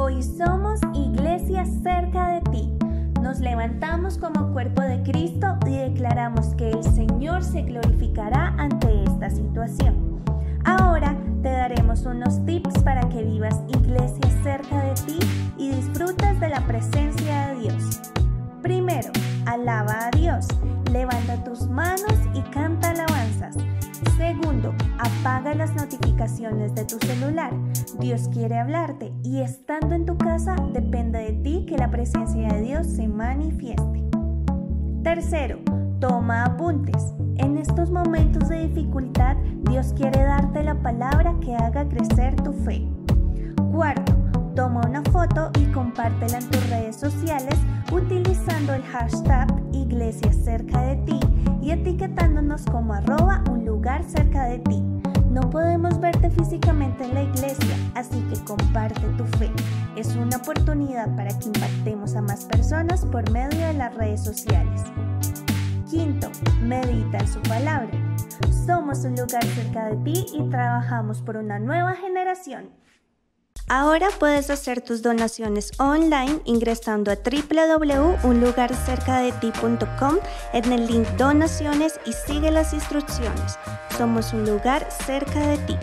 [0.00, 2.72] Hoy somos iglesia cerca de ti.
[3.20, 9.28] Nos levantamos como cuerpo de Cristo y declaramos que el Señor se glorificará ante esta
[9.28, 10.22] situación.
[10.64, 15.18] Ahora te daremos unos tips para que vivas iglesia cerca de ti
[15.58, 18.00] y disfrutes de la presencia de Dios.
[18.62, 19.10] Primero,
[19.46, 20.46] alaba a Dios.
[20.92, 23.56] Levanta tus manos y canta alabanzas.
[24.18, 27.52] Segundo, apaga las notificaciones de tu celular.
[28.00, 32.62] Dios quiere hablarte y estando en tu casa depende de ti que la presencia de
[32.62, 34.02] Dios se manifieste.
[35.04, 35.60] Tercero,
[36.00, 37.14] toma apuntes.
[37.36, 39.36] En estos momentos de dificultad,
[39.70, 42.88] Dios quiere darte la palabra que haga crecer tu fe.
[43.70, 44.12] Cuarto,
[44.58, 47.54] toma una foto y compártela en tus redes sociales
[47.92, 51.20] utilizando el hashtag Iglesia cerca de ti
[51.62, 54.82] y etiquetándonos como arroba un lugar cerca de ti.
[55.30, 59.48] No podemos verte físicamente en la iglesia, así que comparte tu fe.
[59.94, 64.82] Es una oportunidad para que impactemos a más personas por medio de las redes sociales.
[65.88, 67.92] Quinto, medita en su palabra.
[68.66, 72.70] Somos un lugar cerca de ti y trabajamos por una nueva generación.
[73.70, 80.16] Ahora puedes hacer tus donaciones online ingresando a www.unlugarcercadeti.com
[80.54, 83.58] en el link donaciones y sigue las instrucciones.
[83.98, 85.76] Somos un lugar cerca de ti.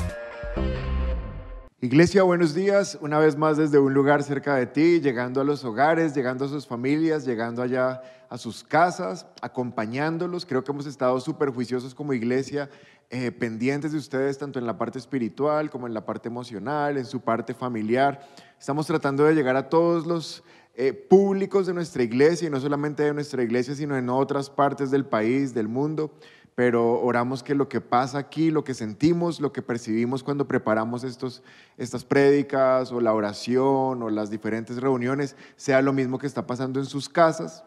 [1.80, 2.97] Iglesia, buenos días.
[3.02, 6.47] Una vez más desde un lugar cerca de ti, llegando a los hogares, llegando a
[6.47, 10.47] sus familias, llegando allá a sus casas, acompañándolos.
[10.47, 12.67] Creo que hemos estado súper juiciosos como iglesia
[13.09, 17.06] eh, pendientes de ustedes, tanto en la parte espiritual como en la parte emocional, en
[17.06, 18.28] su parte familiar.
[18.59, 23.03] Estamos tratando de llegar a todos los eh, públicos de nuestra iglesia, y no solamente
[23.03, 26.11] de nuestra iglesia, sino en otras partes del país, del mundo.
[26.56, 31.03] Pero oramos que lo que pasa aquí, lo que sentimos, lo que percibimos cuando preparamos
[31.03, 31.44] estos,
[31.78, 36.80] estas prédicas o la oración o las diferentes reuniones, sea lo mismo que está pasando
[36.80, 37.64] en sus casas,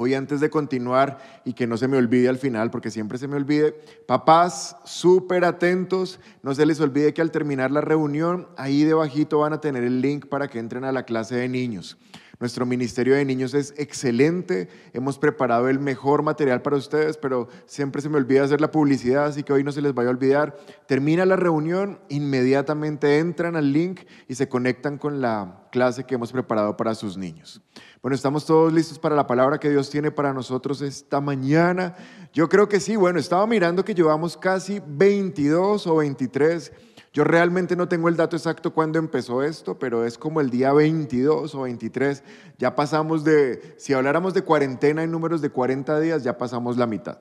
[0.00, 3.26] Hoy antes de continuar y que no se me olvide al final, porque siempre se
[3.26, 3.72] me olvide,
[4.06, 9.54] papás súper atentos, no se les olvide que al terminar la reunión, ahí debajito van
[9.54, 11.98] a tener el link para que entren a la clase de niños.
[12.40, 18.00] Nuestro Ministerio de Niños es excelente, hemos preparado el mejor material para ustedes, pero siempre
[18.00, 20.56] se me olvida hacer la publicidad, así que hoy no se les vaya a olvidar.
[20.86, 26.30] Termina la reunión, inmediatamente entran al link y se conectan con la clase que hemos
[26.30, 27.60] preparado para sus niños.
[28.02, 31.96] Bueno, estamos todos listos para la palabra que Dios tiene para nosotros esta mañana.
[32.32, 36.72] Yo creo que sí, bueno, estaba mirando que llevamos casi 22 o 23
[37.12, 40.72] yo realmente no tengo el dato exacto cuándo empezó esto, pero es como el día
[40.72, 42.22] 22 o 23.
[42.58, 46.86] Ya pasamos de, si habláramos de cuarentena en números de 40 días, ya pasamos la
[46.86, 47.18] mitad.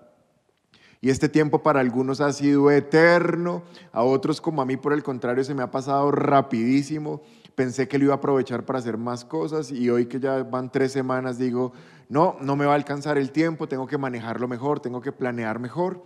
[1.00, 5.04] Y este tiempo para algunos ha sido eterno, a otros como a mí por el
[5.04, 7.22] contrario se me ha pasado rapidísimo.
[7.56, 10.72] Pensé que lo iba a aprovechar para hacer más cosas y hoy que ya van
[10.72, 11.72] tres semanas digo,
[12.10, 15.60] no, no me va a alcanzar el tiempo, tengo que manejarlo mejor, tengo que planear
[15.60, 16.04] mejor.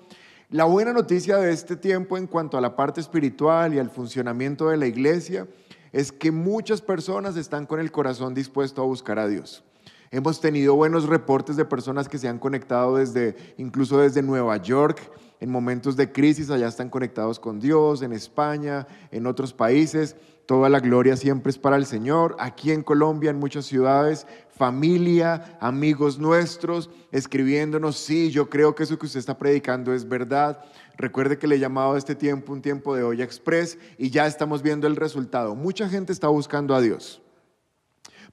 [0.52, 4.68] La buena noticia de este tiempo en cuanto a la parte espiritual y al funcionamiento
[4.68, 5.48] de la iglesia
[5.94, 9.64] es que muchas personas están con el corazón dispuesto a buscar a Dios.
[10.12, 15.10] Hemos tenido buenos reportes de personas que se han conectado desde, incluso desde Nueva York,
[15.40, 20.18] en momentos de crisis, allá están conectados con Dios, en España, en otros países.
[20.46, 22.36] Toda la gloria siempre es para el Señor.
[22.40, 24.28] Aquí en Colombia, en muchas ciudades,
[24.62, 30.64] familia, amigos nuestros, escribiéndonos, sí, yo creo que eso que usted está predicando es verdad.
[30.98, 34.28] Recuerde que le he llamado a este tiempo un tiempo de olla express y ya
[34.28, 35.56] estamos viendo el resultado.
[35.56, 37.24] Mucha gente está buscando a Dios.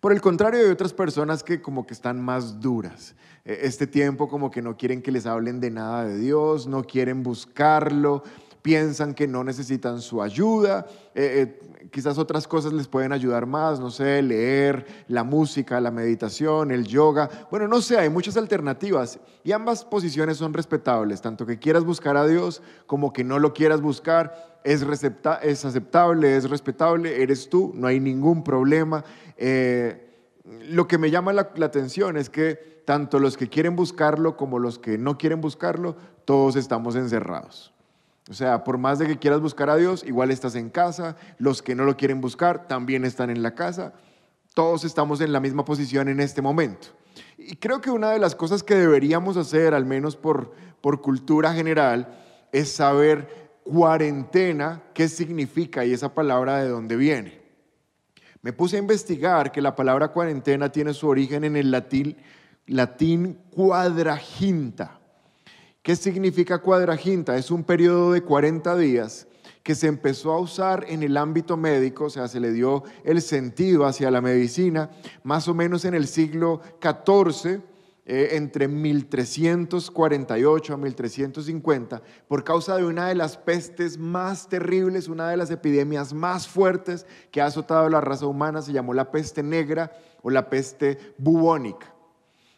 [0.01, 3.15] Por el contrario, hay otras personas que como que están más duras.
[3.47, 6.85] E, este tiempo como que no quieren que les hablen de nada de Dios, no
[6.85, 8.23] quieren buscarlo,
[8.63, 10.87] piensan que no necesitan su ayuda.
[11.15, 15.91] Eh, eh, quizás otras cosas les pueden ayudar más, no sé, leer, la música, la
[15.91, 17.29] meditación, el yoga.
[17.51, 22.17] Bueno, no sé, hay muchas alternativas y ambas posiciones son respetables, tanto que quieras buscar
[22.17, 24.59] a Dios como que no lo quieras buscar.
[24.65, 29.05] Es, es aceptable, es respetable, eres tú, no hay ningún problema.
[29.37, 30.05] Eh,
[30.45, 34.79] lo que me llama la atención es que tanto los que quieren buscarlo como los
[34.79, 35.95] que no quieren buscarlo,
[36.25, 37.75] todos estamos encerrados.
[38.29, 41.17] O sea, por más de que quieras buscar a Dios, igual estás en casa.
[41.39, 43.95] Los que no lo quieren buscar también están en la casa.
[44.55, 46.89] Todos estamos en la misma posición en este momento.
[47.39, 51.55] Y creo que una de las cosas que deberíamos hacer, al menos por, por cultura
[51.55, 52.19] general,
[52.53, 57.41] es saber cuarentena, qué significa y esa palabra de dónde viene.
[58.43, 62.17] Me puse a investigar que la palabra cuarentena tiene su origen en el latín,
[62.67, 64.98] latín cuadraginta.
[65.83, 67.37] ¿Qué significa cuadraginta?
[67.37, 69.27] Es un periodo de 40 días
[69.63, 73.23] que se empezó a usar en el ámbito médico, o sea, se le dio el
[73.23, 74.91] sentido hacia la medicina,
[75.23, 77.63] más o menos en el siglo XIV,
[78.11, 85.29] eh, entre 1348 a 1350, por causa de una de las pestes más terribles, una
[85.29, 89.43] de las epidemias más fuertes que ha azotado la raza humana, se llamó la peste
[89.43, 89.93] negra
[90.23, 91.93] o la peste bubónica.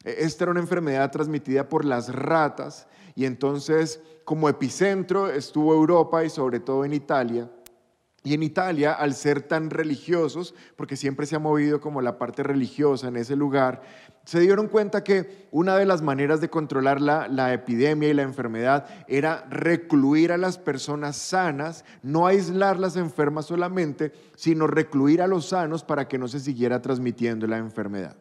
[0.04, 6.24] E, esta era una enfermedad transmitida por las ratas y entonces como epicentro estuvo Europa
[6.24, 7.50] y sobre todo en Italia.
[8.22, 12.42] Y en Italia, al ser tan religiosos, porque siempre se ha movido como la parte
[12.42, 13.80] religiosa en ese lugar,
[14.26, 18.86] se dieron cuenta que una de las maneras de controlar la, epidemia y la enfermedad
[19.08, 25.46] era recluir a las personas sanas, no aislar las enfermas solamente, sino recluir a los
[25.46, 28.16] sanos para que no se siguiera transmitiendo la enfermedad.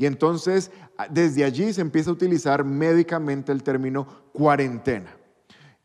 [0.00, 0.70] Y entonces,
[1.10, 5.14] desde allí se empieza a utilizar médicamente el término cuarentena.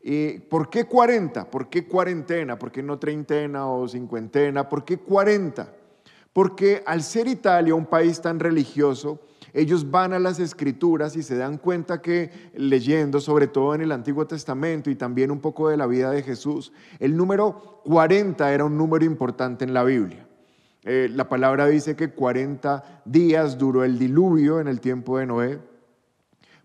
[0.00, 1.50] ¿Y por qué 40?
[1.50, 2.58] ¿Por qué cuarentena?
[2.58, 4.70] ¿Por qué no treintena o cincuentena?
[4.70, 5.70] ¿Por qué 40?
[6.32, 9.20] Porque al ser Italia un país tan religioso,
[9.52, 13.92] ellos van a las escrituras y se dan cuenta que leyendo, sobre todo en el
[13.92, 18.64] Antiguo Testamento y también un poco de la vida de Jesús, el número 40 era
[18.64, 20.25] un número importante en la Biblia.
[20.88, 25.58] Eh, la palabra dice que 40 días duró el diluvio en el tiempo de Noé.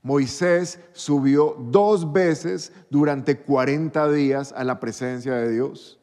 [0.04, 6.00] Moisés subió dos veces durante 40 días a la presencia de Dios.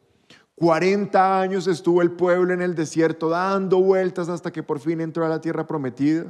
[0.56, 5.24] 40 años estuvo el pueblo en el desierto dando vueltas hasta que por fin entró
[5.24, 6.24] a la tierra prometida.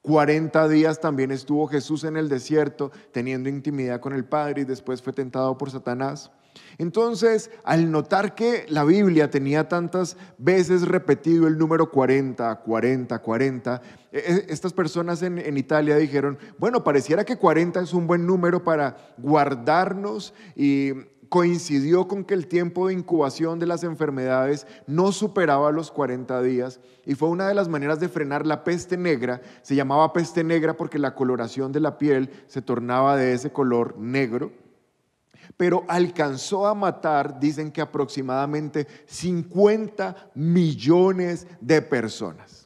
[0.00, 5.02] 40 días también estuvo Jesús en el desierto teniendo intimidad con el Padre y después
[5.02, 6.30] fue tentado por Satanás.
[6.78, 13.82] Entonces, al notar que la Biblia tenía tantas veces repetido el número 40, 40, 40,
[14.12, 20.34] estas personas en, Italia dijeron, bueno, pareciera que 40 es un buen número para guardarnos
[20.54, 20.92] y
[21.28, 26.80] coincidió con que el tiempo de incubación de las enfermedades no superaba los 40 días
[27.04, 29.40] y fue una de las maneras de frenar la peste negra.
[29.62, 33.98] Se llamaba peste negra porque la coloración de la piel se tornaba de ese color
[33.98, 34.52] negro
[35.56, 42.64] pero alcanzó a matar, dicen que aproximadamente 50 millones de personas.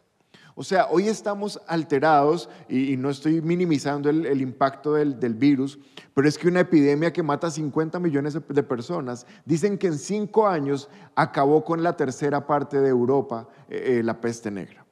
[0.60, 5.78] O sea, hoy estamos alterados y, no estoy minimizando el, impacto del, virus,
[6.14, 10.48] pero es que una epidemia que mata 50 millones de, personas, dicen que en cinco
[10.48, 14.84] años acabó con la tercera parte de Europa eh, eh, la peste negra.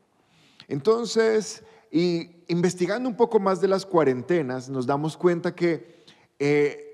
[0.69, 6.05] Entonces, investigando un poco más de las cuarentenas, nos damos cuenta que
[6.39, 6.86] eh,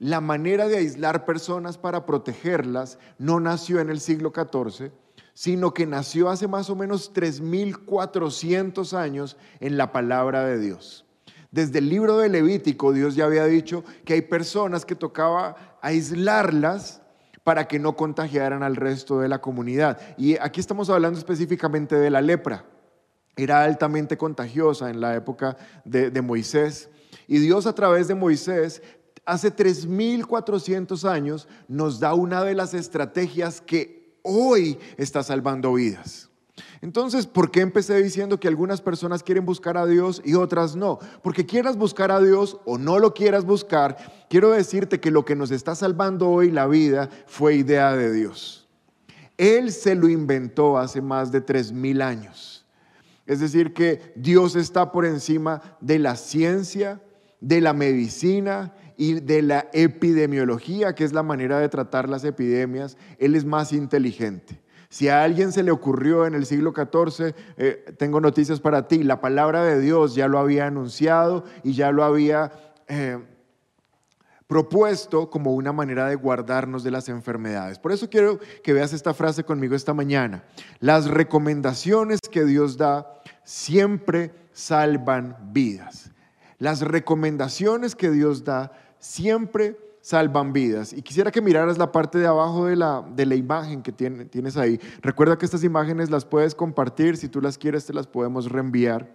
[0.00, 4.90] la manera de aislar personas para protegerlas no nació en el siglo XIV,
[5.34, 11.04] sino que nació hace más o menos 3.400 años en la palabra de Dios.
[11.50, 17.02] Desde el libro de Levítico Dios ya había dicho que hay personas que tocaba aislarlas
[17.44, 20.00] para que no contagiaran al resto de la comunidad.
[20.16, 22.64] Y aquí estamos hablando específicamente de la lepra.
[23.36, 26.88] Era altamente contagiosa en la época de, de Moisés.
[27.26, 28.82] Y Dios a través de Moisés
[29.30, 36.28] hace 3.400 años nos da una de las estrategias que hoy está salvando vidas.
[36.82, 40.98] Entonces, ¿por qué empecé diciendo que algunas personas quieren buscar a Dios y otras no?
[41.22, 45.36] Porque quieras buscar a Dios o no lo quieras buscar, quiero decirte que lo que
[45.36, 48.68] nos está salvando hoy la vida fue idea de Dios.
[49.38, 52.66] Él se lo inventó hace más de 3.000 años.
[53.26, 57.00] Es decir, que Dios está por encima de la ciencia,
[57.40, 62.98] de la medicina y de la epidemiología, que es la manera de tratar las epidemias,
[63.18, 64.60] él es más inteligente.
[64.90, 69.02] Si a alguien se le ocurrió en el siglo XIV, eh, tengo noticias para ti,
[69.02, 72.52] la palabra de Dios ya lo había anunciado y ya lo había
[72.88, 73.18] eh,
[74.46, 77.78] propuesto como una manera de guardarnos de las enfermedades.
[77.78, 80.44] Por eso quiero que veas esta frase conmigo esta mañana.
[80.78, 86.10] Las recomendaciones que Dios da siempre salvan vidas.
[86.58, 90.92] Las recomendaciones que Dios da siempre salvan vidas.
[90.92, 94.56] Y quisiera que miraras la parte de abajo de la, de la imagen que tienes
[94.56, 94.80] ahí.
[95.02, 99.12] Recuerda que estas imágenes las puedes compartir, si tú las quieres te las podemos reenviar.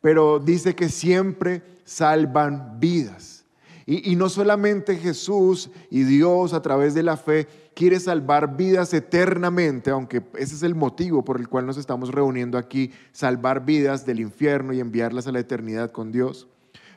[0.00, 3.44] Pero dice que siempre salvan vidas.
[3.84, 8.94] Y, y no solamente Jesús y Dios a través de la fe quiere salvar vidas
[8.94, 14.06] eternamente, aunque ese es el motivo por el cual nos estamos reuniendo aquí, salvar vidas
[14.06, 16.46] del infierno y enviarlas a la eternidad con Dios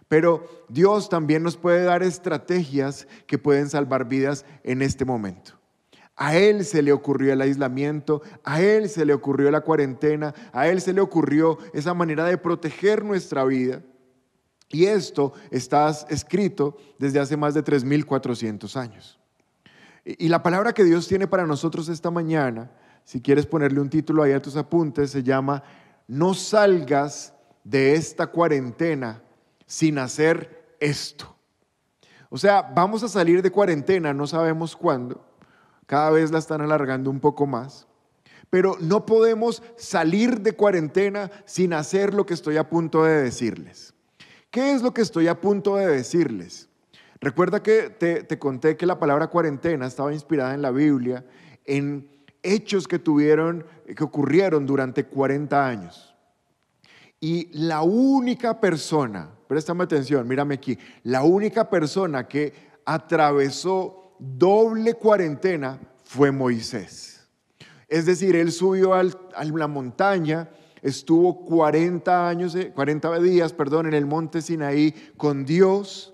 [0.07, 5.53] pero Dios también nos puede dar estrategias que pueden salvar vidas en este momento.
[6.15, 10.67] A Él se le ocurrió el aislamiento, a Él se le ocurrió la cuarentena, a
[10.67, 13.81] Él se le ocurrió esa manera de proteger nuestra vida.
[14.69, 19.19] Y esto está escrito desde hace más de 3.400 años.
[20.05, 22.71] Y la palabra que Dios tiene para nosotros esta mañana,
[23.03, 25.63] si quieres ponerle un título ahí a tus apuntes, se llama
[26.07, 27.33] No salgas
[27.63, 29.21] de esta cuarentena
[29.65, 31.35] sin hacer esto.
[32.29, 35.25] O sea, vamos a salir de cuarentena, no sabemos cuándo,
[35.85, 37.87] cada vez la están alargando un poco más,
[38.49, 43.93] pero no podemos salir de cuarentena sin hacer lo que estoy a punto de decirles.
[44.49, 46.69] ¿Qué es lo que estoy a punto de decirles?
[47.19, 51.25] Recuerda que te, conté que la palabra cuarentena estaba inspirada en la Biblia,
[51.65, 52.09] en
[52.43, 56.15] hechos que tuvieron, que ocurrieron durante 40 años.
[57.19, 62.53] Y la única persona, préstame atención, mírame aquí, la única persona que
[62.85, 67.27] atravesó doble cuarentena fue Moisés.
[67.87, 70.49] Es decir, él subió a la montaña,
[70.81, 76.13] estuvo 40 años, 40 días, perdón, en el monte Sinaí con Dios,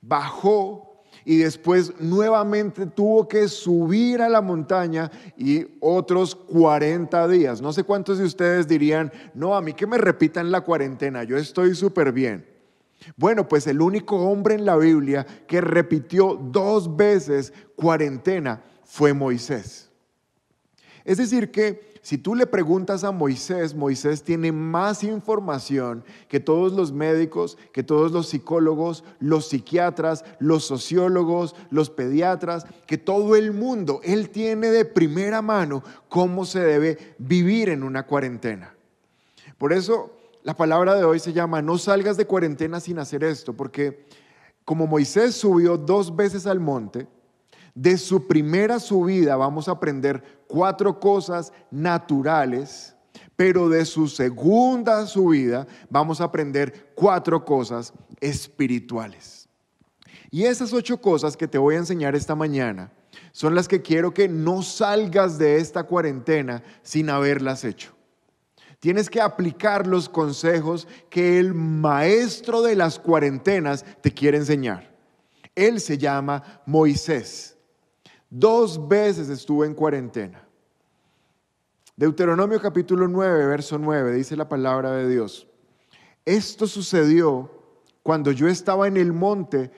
[0.00, 7.62] bajó y después nuevamente tuvo que subir a la montaña y otros 40 días.
[7.62, 11.36] No sé cuántos de ustedes dirían, no, a mí que me repitan la cuarentena, yo
[11.36, 12.51] estoy súper bien.
[13.16, 19.90] Bueno, pues el único hombre en la Biblia que repitió dos veces cuarentena fue Moisés.
[21.04, 26.72] Es decir, que si tú le preguntas a Moisés, Moisés tiene más información que todos
[26.72, 33.52] los médicos, que todos los psicólogos, los psiquiatras, los sociólogos, los pediatras, que todo el
[33.52, 34.00] mundo.
[34.02, 38.74] Él tiene de primera mano cómo se debe vivir en una cuarentena.
[39.56, 40.10] Por eso
[40.42, 44.06] la palabra de hoy se llama, no salgas de cuarentena sin hacer esto, porque
[44.64, 47.06] como Moisés subió dos veces al monte,
[47.74, 52.94] de su primera subida vamos a aprender cuatro cosas naturales,
[53.36, 59.48] pero de su segunda subida vamos a aprender cuatro cosas espirituales.
[60.30, 62.92] Y esas ocho cosas que te voy a enseñar esta mañana
[63.32, 67.94] son las que quiero que no salgas de esta cuarentena sin haberlas hecho.
[68.82, 74.92] Tienes que aplicar los consejos que el maestro de las cuarentenas te quiere enseñar.
[75.54, 77.56] Él se llama Moisés.
[78.28, 80.44] Dos veces estuve en cuarentena.
[81.94, 85.46] Deuteronomio capítulo 9, verso 9, dice la palabra de Dios.
[86.24, 87.52] Esto sucedió
[88.02, 89.70] cuando yo estaba en el monte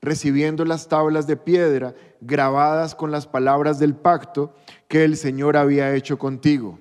[0.00, 4.54] recibiendo las tablas de piedra grabadas con las palabras del pacto
[4.88, 6.78] que el Señor había hecho contigo.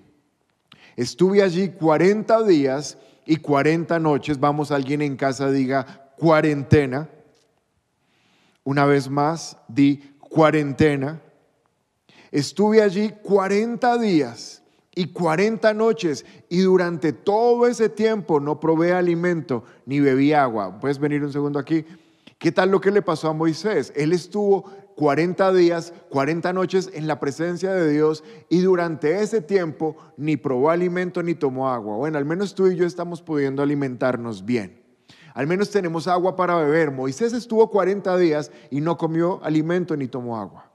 [0.95, 4.39] Estuve allí 40 días y 40 noches.
[4.39, 7.09] Vamos, alguien en casa diga cuarentena.
[8.63, 11.21] Una vez más, di cuarentena.
[12.31, 14.63] Estuve allí 40 días
[14.95, 20.79] y 40 noches y durante todo ese tiempo no probé alimento ni bebí agua.
[20.79, 21.85] Puedes venir un segundo aquí.
[22.37, 23.93] ¿Qué tal lo que le pasó a Moisés?
[23.95, 29.95] Él estuvo 40 días, 40 noches en la presencia de Dios y durante ese tiempo
[30.17, 31.97] ni probó alimento ni tomó agua.
[31.97, 34.81] Bueno, al menos tú y yo estamos pudiendo alimentarnos bien.
[35.33, 36.91] Al menos tenemos agua para beber.
[36.91, 40.71] Moisés estuvo 40 días y no comió alimento ni tomó agua.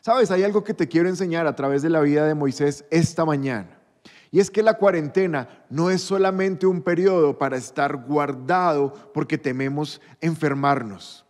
[0.00, 3.26] Sabes, hay algo que te quiero enseñar a través de la vida de Moisés esta
[3.26, 3.78] mañana.
[4.30, 10.00] Y es que la cuarentena no es solamente un periodo para estar guardado porque tememos
[10.22, 11.26] enfermarnos.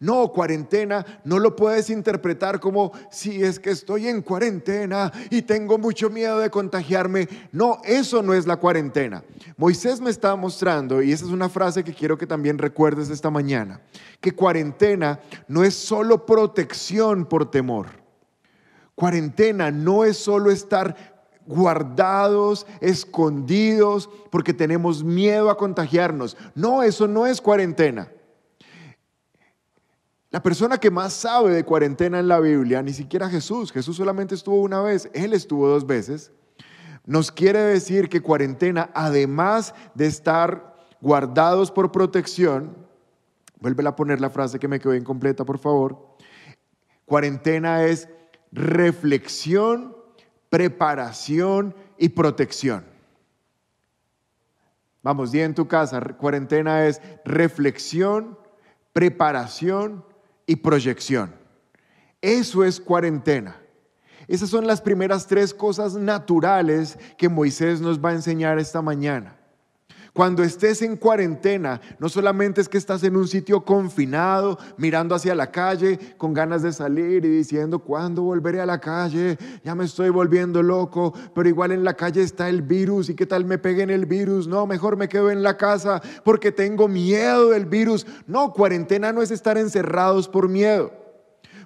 [0.00, 5.78] No, cuarentena no lo puedes interpretar como si es que estoy en cuarentena y tengo
[5.78, 7.28] mucho miedo de contagiarme.
[7.52, 9.22] No, eso no es la cuarentena.
[9.56, 13.30] Moisés me está mostrando, y esa es una frase que quiero que también recuerdes esta
[13.30, 13.80] mañana,
[14.20, 17.86] que cuarentena no es solo protección por temor.
[18.94, 21.14] Cuarentena no es solo estar
[21.46, 26.36] guardados, escondidos, porque tenemos miedo a contagiarnos.
[26.54, 28.08] No, eso no es cuarentena.
[30.34, 34.34] La persona que más sabe de cuarentena en la Biblia, ni siquiera Jesús, Jesús solamente
[34.34, 36.32] estuvo una vez, Él estuvo dos veces,
[37.06, 42.76] nos quiere decir que cuarentena, además de estar guardados por protección,
[43.60, 46.16] vuelve a poner la frase que me quedó incompleta, por favor,
[47.04, 48.08] cuarentena es
[48.50, 49.96] reflexión,
[50.50, 52.84] preparación y protección.
[55.00, 58.36] Vamos, día en tu casa, cuarentena es reflexión,
[58.92, 60.04] preparación
[60.46, 61.34] y proyección.
[62.20, 63.60] Eso es cuarentena.
[64.26, 69.36] Esas son las primeras tres cosas naturales que Moisés nos va a enseñar esta mañana.
[70.14, 75.34] Cuando estés en cuarentena, no solamente es que estás en un sitio confinado, mirando hacia
[75.34, 79.36] la calle, con ganas de salir y diciendo, ¿cuándo volveré a la calle?
[79.64, 83.26] Ya me estoy volviendo loco, pero igual en la calle está el virus y qué
[83.26, 84.46] tal me peguen el virus.
[84.46, 88.06] No, mejor me quedo en la casa porque tengo miedo del virus.
[88.28, 90.92] No, cuarentena no es estar encerrados por miedo.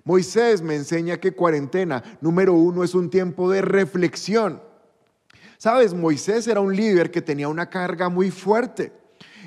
[0.05, 4.63] Moisés me enseña que cuarentena, número uno, es un tiempo de reflexión.
[5.59, 8.93] Sabes, Moisés era un líder que tenía una carga muy fuerte.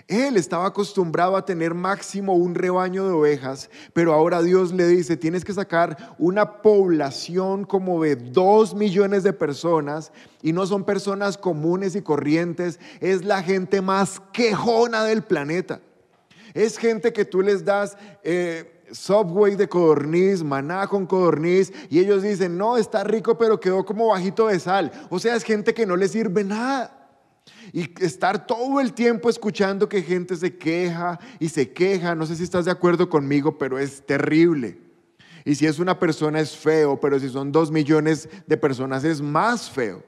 [0.10, 5.16] Él estaba acostumbrado a tener máximo un rebaño de ovejas, pero ahora Dios le dice,
[5.16, 11.38] tienes que sacar una población como de dos millones de personas y no son personas
[11.38, 15.80] comunes y corrientes, es la gente más quejona del planeta.
[16.54, 17.96] Es gente que tú les das...
[18.24, 23.86] Eh, Subway de codorniz, maná con codorniz, y ellos dicen, no, está rico, pero quedó
[23.86, 24.92] como bajito de sal.
[25.10, 26.98] O sea, es gente que no le sirve nada.
[27.74, 32.36] Y estar todo el tiempo escuchando que gente se queja y se queja, no sé
[32.36, 34.80] si estás de acuerdo conmigo, pero es terrible.
[35.46, 39.22] Y si es una persona es feo, pero si son dos millones de personas es
[39.22, 40.04] más feo.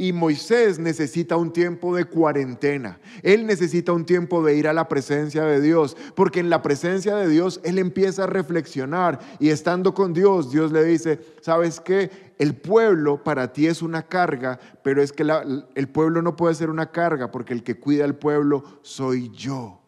[0.00, 3.00] Y Moisés necesita un tiempo de cuarentena.
[3.24, 7.16] Él necesita un tiempo de ir a la presencia de Dios, porque en la presencia
[7.16, 12.12] de Dios él empieza a reflexionar y estando con Dios, Dios le dice, ¿sabes qué?
[12.38, 15.26] El pueblo para ti es una carga, pero es que
[15.74, 19.82] el pueblo no puede ser una carga porque el que cuida al pueblo soy yo.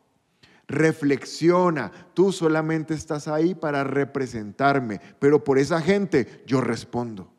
[0.66, 7.32] Reflexiona, tú solamente estás ahí para representarme, pero por esa gente yo respondo.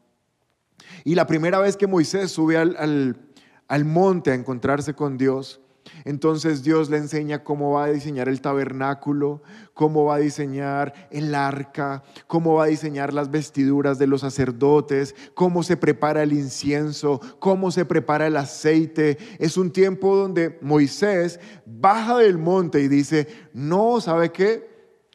[1.03, 5.61] Y la primera vez que Moisés sube al, monte a encontrarse con Dios,
[6.05, 9.41] entonces Dios le enseña cómo va a diseñar el tabernáculo,
[9.73, 15.15] cómo va a diseñar el arca, cómo va a diseñar las vestiduras de los sacerdotes,
[15.33, 19.17] cómo se prepara el incienso, cómo se prepara el aceite.
[19.39, 24.69] Es un tiempo donde Moisés baja del monte y dice, no, ¿sabe qué?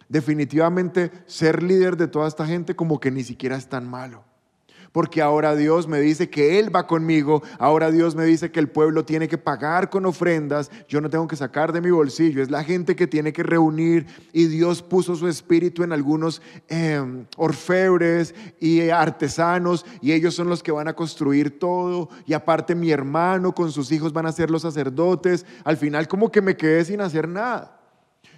[0.09, 4.26] Definitivamente ser líder de toda esta gente como que ni siquiera es tan malo
[4.97, 8.71] porque ahora Dios me dice que Él va conmigo, ahora Dios me dice que el
[8.71, 12.51] pueblo tiene que pagar con ofrendas, yo no tengo que sacar de mi bolsillo, es
[12.51, 18.35] la gente que tiene que reunir y Dios puso su espíritu en algunos em, orfebres
[18.59, 23.55] y artesanos y ellos son los que van a construir todo y aparte mi hermano
[23.55, 27.03] con sus hijos van a ser los sacerdotes, al final como que me quedé sin
[27.03, 27.77] hacer nada.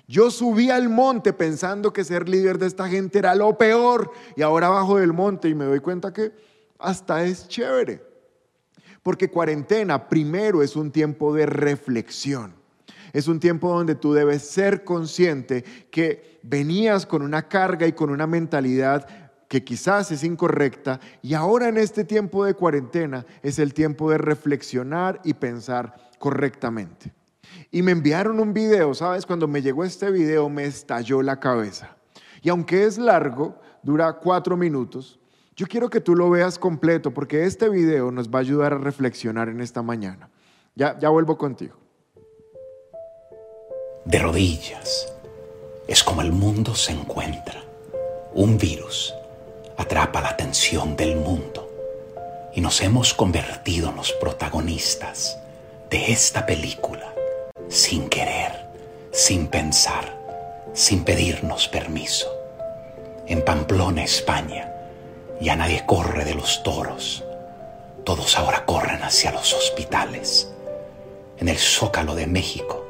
[0.08, 4.42] Yo subí al monte pensando que ser líder de esta gente era lo peor y
[4.42, 6.32] ahora bajo del monte y me doy cuenta que
[6.78, 8.02] hasta es chévere.
[9.02, 12.54] Porque cuarentena primero es un tiempo de reflexión.
[13.12, 18.10] Es un tiempo donde tú debes ser consciente que venías con una carga y con
[18.10, 19.06] una mentalidad
[19.48, 24.18] que quizás es incorrecta y ahora en este tiempo de cuarentena es el tiempo de
[24.18, 27.14] reflexionar y pensar correctamente.
[27.70, 29.24] Y me enviaron un video, ¿sabes?
[29.24, 31.96] Cuando me llegó este video me estalló la cabeza.
[32.42, 35.18] Y aunque es largo, dura cuatro minutos,
[35.58, 38.78] yo quiero que tú lo veas completo porque este video nos va a ayudar a
[38.78, 40.30] reflexionar en esta mañana.
[40.76, 41.74] Ya, ya vuelvo contigo.
[44.04, 45.12] De rodillas
[45.88, 47.60] es como el mundo se encuentra.
[48.34, 49.12] Un virus
[49.76, 51.68] atrapa la atención del mundo
[52.54, 55.40] y nos hemos convertido en los protagonistas
[55.90, 57.12] de esta película
[57.66, 58.52] sin querer,
[59.10, 60.16] sin pensar,
[60.72, 62.28] sin pedirnos permiso.
[63.26, 64.77] En Pamplona, España,
[65.40, 67.24] ya nadie corre de los toros.
[68.04, 70.52] Todos ahora corren hacia los hospitales.
[71.38, 72.86] En el zócalo de México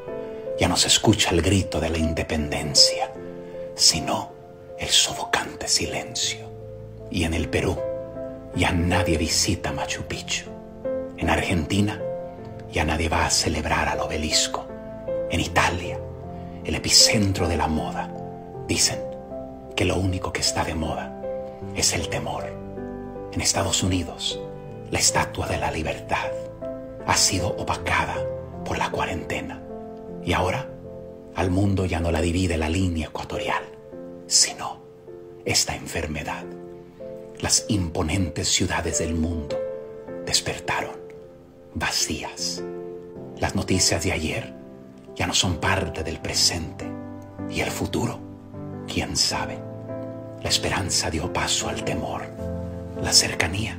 [0.58, 3.12] ya no se escucha el grito de la independencia,
[3.74, 4.32] sino
[4.78, 6.48] el sofocante silencio.
[7.10, 7.78] Y en el Perú
[8.54, 10.46] ya nadie visita Machu Picchu.
[11.16, 12.00] En Argentina
[12.72, 14.66] ya nadie va a celebrar al obelisco.
[15.30, 15.98] En Italia,
[16.64, 18.10] el epicentro de la moda,
[18.66, 19.00] dicen
[19.76, 21.17] que lo único que está de moda
[21.78, 22.44] es el temor.
[23.32, 24.40] En Estados Unidos,
[24.90, 26.30] la estatua de la libertad
[27.06, 28.16] ha sido opacada
[28.64, 29.62] por la cuarentena
[30.24, 30.68] y ahora
[31.36, 33.62] al mundo ya no la divide la línea ecuatorial,
[34.26, 34.82] sino
[35.44, 36.44] esta enfermedad.
[37.40, 39.56] Las imponentes ciudades del mundo
[40.26, 40.96] despertaron
[41.74, 42.62] vacías.
[43.38, 44.52] Las noticias de ayer
[45.14, 46.86] ya no son parte del presente
[47.48, 48.18] y el futuro,
[48.92, 49.67] quién sabe.
[50.42, 52.22] La esperanza dio paso al temor,
[53.02, 53.76] la cercanía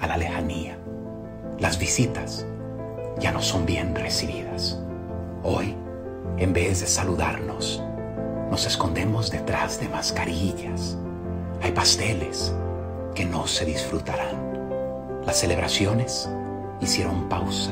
[0.00, 0.76] a la lejanía.
[1.60, 2.44] Las visitas
[3.20, 4.76] ya no son bien recibidas.
[5.44, 5.76] Hoy,
[6.36, 7.80] en vez de saludarnos,
[8.50, 10.96] nos escondemos detrás de mascarillas.
[11.62, 12.52] Hay pasteles
[13.14, 15.22] que no se disfrutarán.
[15.24, 16.28] Las celebraciones
[16.80, 17.70] hicieron pausa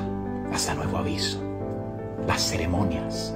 [0.52, 1.42] hasta nuevo aviso.
[2.24, 3.34] Las ceremonias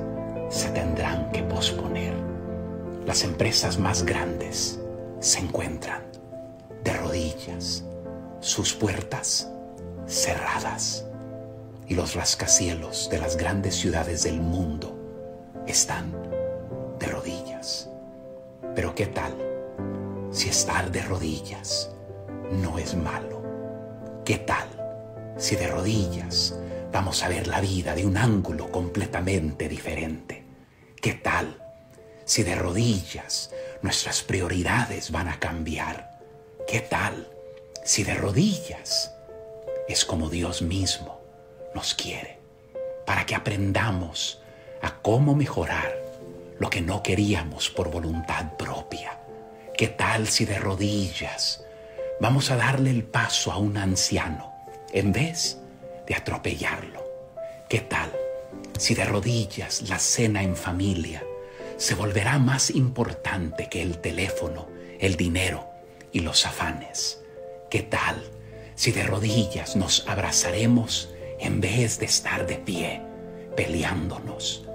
[0.48, 2.29] se tendrán que posponer
[3.06, 4.78] las empresas más grandes
[5.20, 6.02] se encuentran
[6.84, 7.84] de rodillas,
[8.40, 9.50] sus puertas
[10.06, 11.04] cerradas
[11.86, 14.96] y los rascacielos de las grandes ciudades del mundo
[15.66, 16.12] están
[16.98, 17.88] de rodillas.
[18.74, 19.34] Pero ¿qué tal
[20.30, 21.90] si estar de rodillas
[22.52, 23.42] no es malo?
[24.24, 24.68] ¿Qué tal
[25.36, 26.56] si de rodillas
[26.92, 30.44] vamos a ver la vida de un ángulo completamente diferente?
[31.00, 31.69] ¿Qué tal
[32.30, 33.50] si de rodillas
[33.82, 36.20] nuestras prioridades van a cambiar?
[36.68, 37.26] ¿Qué tal
[37.84, 39.12] si de rodillas
[39.88, 41.20] es como Dios mismo
[41.74, 42.38] nos quiere?
[43.04, 44.40] Para que aprendamos
[44.80, 45.92] a cómo mejorar
[46.60, 49.18] lo que no queríamos por voluntad propia.
[49.76, 51.64] ¿Qué tal si de rodillas
[52.20, 54.54] vamos a darle el paso a un anciano
[54.92, 55.58] en vez
[56.06, 57.04] de atropellarlo?
[57.68, 58.12] ¿Qué tal
[58.78, 61.24] si de rodillas la cena en familia
[61.80, 65.66] se volverá más importante que el teléfono, el dinero
[66.12, 67.24] y los afanes?
[67.70, 68.22] ¿Qué tal
[68.74, 73.00] si de rodillas nos abrazaremos en vez de estar de pie
[73.56, 74.68] peleándonos?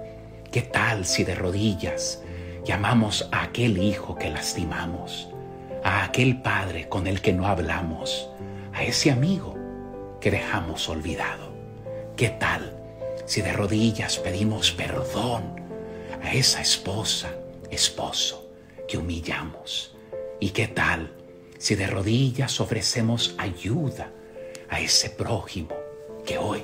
[0.50, 2.24] ¿Qué tal si de rodillas
[2.64, 5.28] llamamos a aquel hijo que lastimamos,
[5.84, 8.28] a aquel padre con el que no hablamos,
[8.74, 9.56] a ese amigo
[10.20, 11.52] que dejamos olvidado?
[12.16, 12.76] ¿Qué tal
[13.26, 15.65] si de rodillas pedimos perdón
[16.22, 17.34] a esa esposa,
[17.70, 18.50] esposo
[18.88, 19.96] que humillamos?
[20.40, 21.12] ¿Y qué tal
[21.58, 24.10] si de rodillas ofrecemos ayuda
[24.68, 25.74] a ese prójimo
[26.24, 26.62] que hoy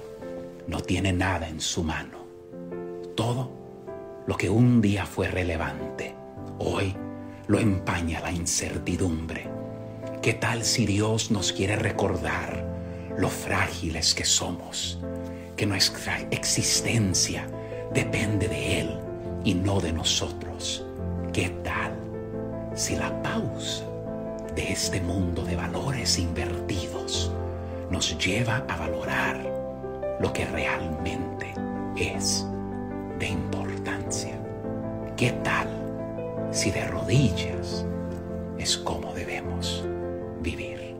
[0.66, 2.26] no tiene nada en su mano?
[3.14, 3.50] Todo
[4.26, 6.14] lo que un día fue relevante,
[6.58, 6.94] hoy
[7.48, 9.48] lo empaña la incertidumbre.
[10.20, 12.64] ¿Qué tal si Dios nos quiere recordar
[13.18, 15.00] lo frágiles que somos?
[15.56, 17.48] Que nuestra existencia
[17.92, 19.01] depende de Él
[19.44, 20.84] y no de nosotros.
[21.32, 21.92] ¿Qué tal
[22.74, 23.84] si la pausa
[24.54, 27.30] de este mundo de valores invertidos
[27.90, 29.44] nos lleva a valorar
[30.20, 31.54] lo que realmente
[31.96, 32.46] es
[33.18, 34.38] de importancia?
[35.16, 35.68] ¿Qué tal
[36.50, 37.86] si de rodillas
[38.58, 39.84] es como debemos
[40.40, 40.91] vivir?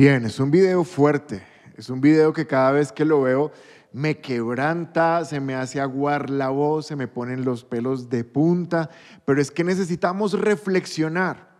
[0.00, 1.42] Bien, es un video fuerte,
[1.76, 3.52] es un video que cada vez que lo veo
[3.92, 8.88] me quebranta, se me hace aguar la voz, se me ponen los pelos de punta,
[9.26, 11.50] pero es que necesitamos reflexionar.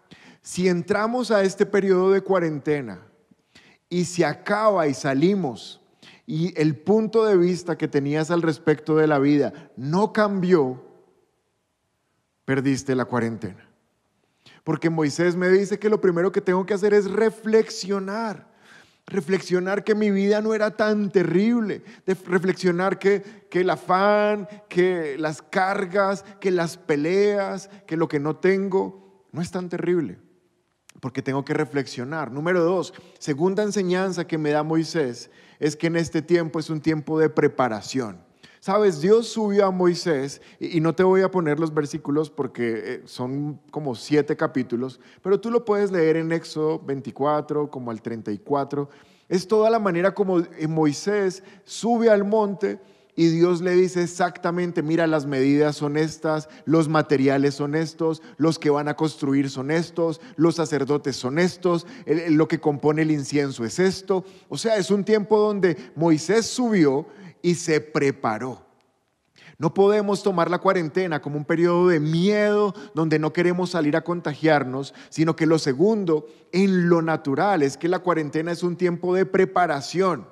[0.41, 3.03] Si entramos a este periodo de cuarentena
[3.91, 5.83] y se acaba y salimos
[6.25, 10.83] y el punto de vista que tenías al respecto de la vida no cambió,
[12.47, 13.70] perdiste la cuarentena.
[14.71, 18.49] Porque Moisés me dice que lo primero que tengo que hacer es reflexionar
[19.05, 25.43] reflexionar que mi vida no era tan terrible, reflexionar que, que, el afán, que las
[25.43, 30.19] cargas, que las peleas, que lo que no tengo no es tan terrible,
[31.01, 32.31] porque tengo que reflexionar.
[32.31, 36.81] Número dos, segunda enseñanza que me da Moisés es que en este tiempo es un
[36.81, 38.30] tiempo de preparación.
[38.61, 43.03] Sabes, Dios subió a Moisés, y no te voy a poner los versículos porque eh,
[43.07, 48.91] son como siete capítulos, pero tú lo puedes leer en Éxodo 24, como al 34.
[49.31, 52.79] Es toda la manera como eh, Moisés sube al monte
[53.17, 58.59] y Dios le dice exactamente, mira, las medidas son estas, los materiales son estos, los
[58.59, 61.87] que van a construir son estos, los sacerdotes son estos,
[62.29, 64.25] lo que compone el incienso es esto.
[64.51, 67.07] O sea, es un tiempo donde Moisés subió
[67.43, 68.71] y se preparó.
[69.59, 74.03] No podemos tomar la cuarentena como un periodo de miedo donde no queremos salir a
[74.03, 79.15] contagiarnos, sino que lo segundo, en lo natural, es que la cuarentena es un tiempo
[79.15, 80.27] de preparación.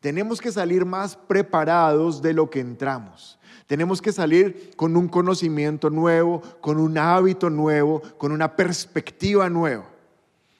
[0.00, 3.38] Tenemos que salir más preparados de lo que entramos.
[3.68, 9.88] Tenemos que salir con un conocimiento nuevo, con un hábito nuevo, con una perspectiva nueva,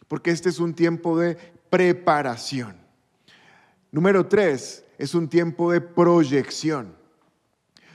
[0.07, 1.37] porque este es un tiempo de
[1.69, 2.77] preparación.
[3.91, 6.95] Número tres, es un tiempo de proyección.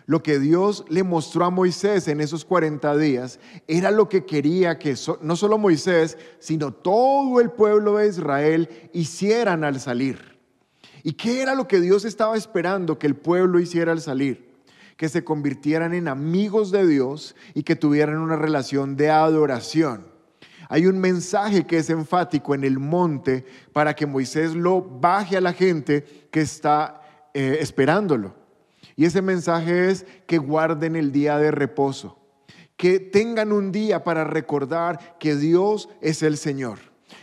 [0.07, 4.77] Lo que Dios le mostró a Moisés en esos 40 días era lo que quería
[4.77, 10.37] que no solo Moisés, sino todo el pueblo de Israel hicieran al salir.
[11.01, 14.53] ¿Y qué era lo que Dios estaba esperando que el pueblo hiciera al salir?
[14.97, 20.16] Que se convirtieran en amigos de Dios y que tuvieran una relación de adoración.
[20.69, 25.41] Hay un mensaje que es enfático en el monte para que Moisés lo baje a
[25.41, 27.01] la gente que está
[27.33, 28.35] eh, esperándolo.
[28.95, 32.17] Y ese mensaje es que guarden el día de reposo,
[32.75, 36.79] que tengan un día para recordar que Dios es el Señor.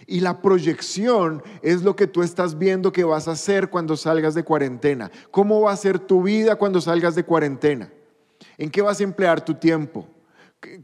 [0.06, 4.34] Y la proyección es lo que tú estás viendo que vas a hacer cuando salgas
[4.34, 5.10] de cuarentena.
[5.30, 7.90] ¿Cómo va a ser tu vida cuando salgas de cuarentena?
[8.56, 10.08] ¿En qué vas a emplear tu tiempo?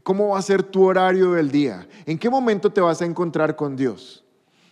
[0.03, 1.87] ¿Cómo va a ser tu horario del día?
[2.05, 4.23] ¿En qué momento te vas a encontrar con Dios?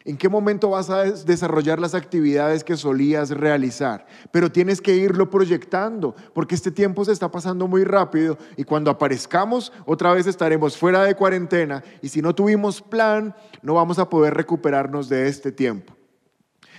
[0.05, 4.07] ¿En qué momento vas a desarrollar las actividades que solías realizar?
[4.31, 8.89] Pero tienes que irlo proyectando, porque este tiempo se está pasando muy rápido y cuando
[8.89, 14.09] aparezcamos otra vez estaremos fuera de cuarentena y si no tuvimos plan, no vamos a
[14.09, 15.95] poder recuperarnos de este tiempo.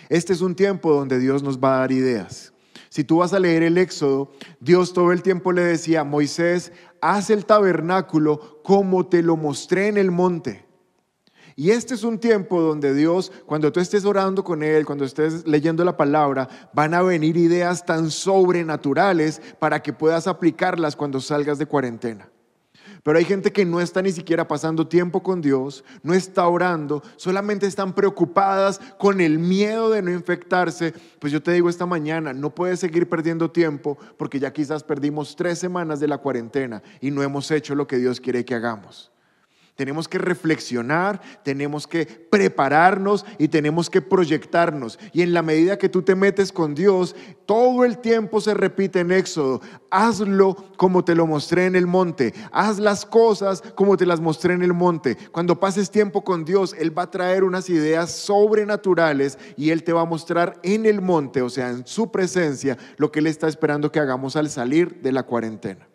[0.08, 2.52] Este es un tiempo donde Dios nos va a dar ideas.
[2.88, 7.30] Si tú vas a leer el Éxodo, Dios todo el tiempo le decía, Moisés, haz
[7.30, 10.66] el tabernáculo como te lo mostré en el monte.
[11.56, 15.46] Y este es un tiempo donde Dios, cuando tú estés orando con Él, cuando estés
[15.46, 21.58] leyendo la palabra, van a venir ideas tan sobrenaturales para que puedas aplicarlas cuando salgas
[21.58, 22.29] de cuarentena.
[23.02, 27.02] Pero hay gente que no está ni siquiera pasando tiempo con Dios, no está orando,
[27.16, 30.92] solamente están preocupadas con el miedo de no infectarse.
[31.18, 35.36] Pues yo te digo esta mañana, no puedes seguir perdiendo tiempo porque ya quizás perdimos
[35.36, 39.10] tres semanas de la cuarentena y no hemos hecho lo que Dios quiere que hagamos.
[39.80, 44.98] Tenemos que reflexionar, tenemos que prepararnos y tenemos que proyectarnos.
[45.14, 47.16] Y en la medida que tú te metes con Dios,
[47.46, 52.34] todo el tiempo se repite en Éxodo, hazlo como te lo mostré en el monte,
[52.52, 55.16] haz las cosas como te las mostré en el monte.
[55.32, 59.94] Cuando pases tiempo con Dios, Él va a traer unas ideas sobrenaturales y Él te
[59.94, 63.48] va a mostrar en el monte, o sea, en su presencia, lo que Él está
[63.48, 65.88] esperando que hagamos al salir de la cuarentena.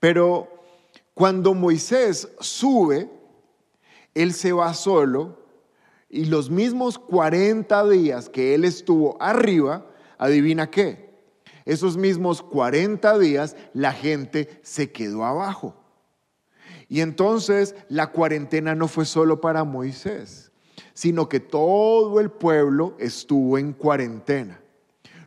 [0.00, 0.57] Pero
[1.18, 3.10] cuando Moisés sube,
[4.14, 5.36] él se va solo
[6.08, 9.84] y los mismos 40 días que él estuvo arriba,
[10.16, 11.10] adivina qué,
[11.64, 15.74] esos mismos 40 días la gente se quedó abajo.
[16.88, 20.52] Y entonces la cuarentena no fue solo para Moisés,
[20.94, 24.60] sino que todo el pueblo estuvo en cuarentena.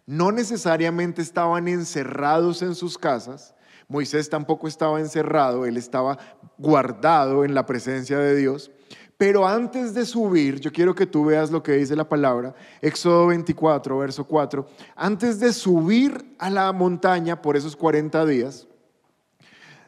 [0.06, 3.56] No necesariamente estaban encerrados en sus casas,
[3.92, 6.18] Moisés tampoco estaba encerrado, él estaba
[6.58, 8.72] guardado en la presencia de Dios.
[9.18, 13.28] Pero antes de subir, yo quiero que tú veas lo que dice la palabra, Éxodo
[13.28, 18.66] 24, verso 4, antes de subir a la montaña por esos 40 días,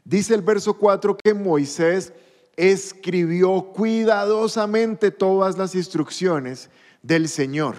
[0.04, 2.12] dice el verso 4 que Moisés
[2.58, 6.70] escribió cuidadosamente todas las instrucciones
[7.02, 7.78] del Señor.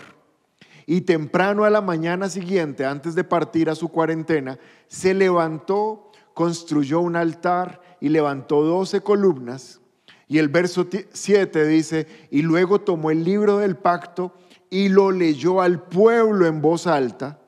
[0.86, 4.58] Y temprano a la mañana siguiente, antes de partir a su cuarentena,
[4.88, 9.80] se levantó construyó un altar y levantó doce columnas.
[10.26, 14.32] Y el verso 7 dice, y luego tomó el libro del pacto
[14.68, 17.38] y lo leyó al pueblo en voz alta.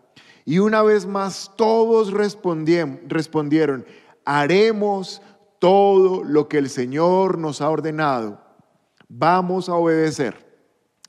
[0.44, 3.85] Y una vez más todos respondieron,
[4.25, 5.20] haremos
[5.59, 8.40] todo lo que el Señor nos ha ordenado.
[9.09, 10.46] Vamos a obedecer.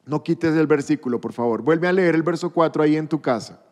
[0.06, 1.62] No quites el versículo, por favor.
[1.62, 3.67] Vuelve a leer el verso 4 ahí en tu casa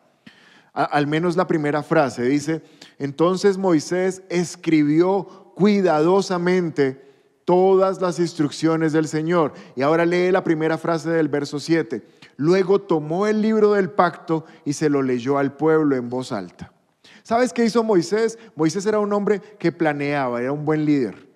[0.76, 2.62] al menos la primera frase, dice,
[2.98, 7.02] entonces Moisés escribió cuidadosamente
[7.46, 9.54] todas las instrucciones del Señor.
[9.74, 12.02] Y ahora lee la primera frase del verso 7.
[12.36, 16.72] Luego tomó el libro del pacto y se lo leyó al pueblo en voz alta.
[17.22, 18.38] ¿Sabes qué hizo Moisés?
[18.54, 21.26] Moisés era un hombre que planeaba, era un buen líder.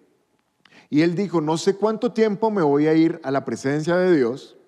[0.90, 4.14] Y él dijo, no sé cuánto tiempo me voy a ir a la presencia de
[4.14, 4.58] Dios.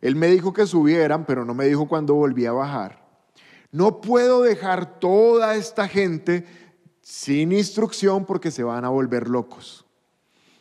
[0.00, 3.05] Él me dijo que subieran, pero no me dijo cuándo volvía a bajar.
[3.70, 6.44] No puedo dejar toda esta gente
[7.00, 9.84] sin instrucción porque se van a volver locos.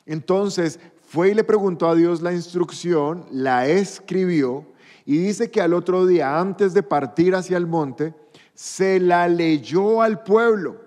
[0.05, 4.65] Entonces fue y le preguntó a Dios la instrucción, la escribió
[5.05, 8.13] y dice que al otro día, antes de partir hacia el monte,
[8.53, 10.81] se la leyó al pueblo.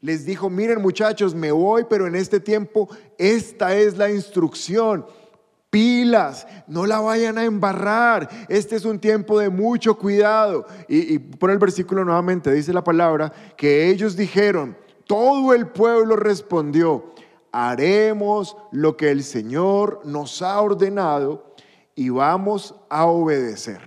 [0.00, 5.04] Les dijo, miren muchachos, me voy, pero en este tiempo esta es la instrucción
[5.70, 8.28] pilas, no la vayan a embarrar.
[8.48, 10.66] Este es un tiempo de mucho cuidado.
[10.88, 14.76] Y, por el versículo nuevamente dice la palabra que ellos dijeron,
[15.06, 17.12] todo el pueblo respondió,
[17.52, 21.54] haremos lo que el Señor nos ha ordenado
[21.94, 23.80] y vamos a obedecer.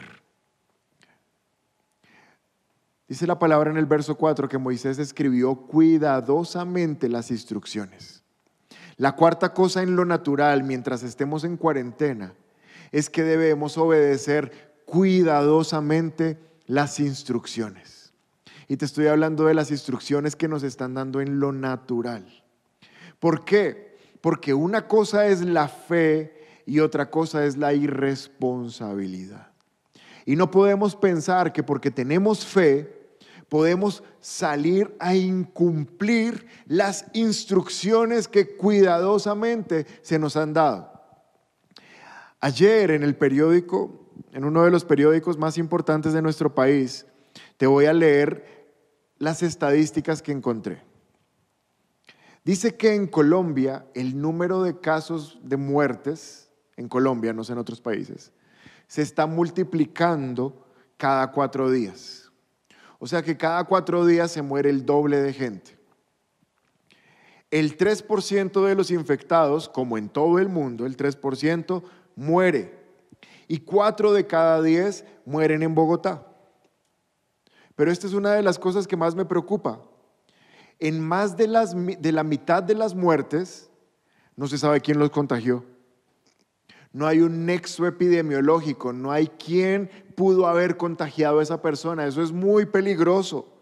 [3.08, 8.19] Dice la palabra en el verso 4 que Moisés escribió cuidadosamente las instrucciones.
[9.00, 12.34] La cuarta cosa en lo natural, mientras estemos en cuarentena,
[12.92, 18.12] es que debemos obedecer cuidadosamente las instrucciones.
[18.68, 22.44] Y te estoy hablando de las instrucciones que nos están dando en lo natural.
[23.20, 23.98] ¿Por qué?
[24.20, 29.54] Porque una cosa es la fe y otra cosa es la irresponsabilidad.
[30.26, 32.99] Y no podemos pensar que porque tenemos fe,
[33.50, 40.94] podemos salir a incumplir las instrucciones que cuidadosamente se nos han dado.
[42.40, 47.06] Ayer en el periódico, en uno de los periódicos más importantes de nuestro país,
[47.58, 48.70] te voy a leer
[49.18, 50.82] las estadísticas que encontré.
[52.46, 57.60] Dice que en Colombia el número de casos de muertes en Colombia, no sé en
[57.60, 58.32] otros países,
[58.88, 60.66] se está multiplicando
[60.98, 62.19] cada cuatro días.
[63.00, 65.80] O sea que cada cuatro días se muere el doble de gente.
[67.50, 71.82] El 3% de los infectados, como en todo el mundo, el 3%
[72.16, 72.78] muere.
[73.48, 76.28] Y 4 de cada 10 mueren en Bogotá.
[77.76, 79.82] Pero esta es una de las cosas que más me preocupa.
[80.78, 83.72] En más de la mitad de las muertes,
[84.36, 85.66] no se sabe quién los contagió.
[86.92, 92.08] No hay un nexo epidemiológico, no hay quién pudo haber contagiado a esa persona.
[92.08, 93.60] Eso es muy peligroso.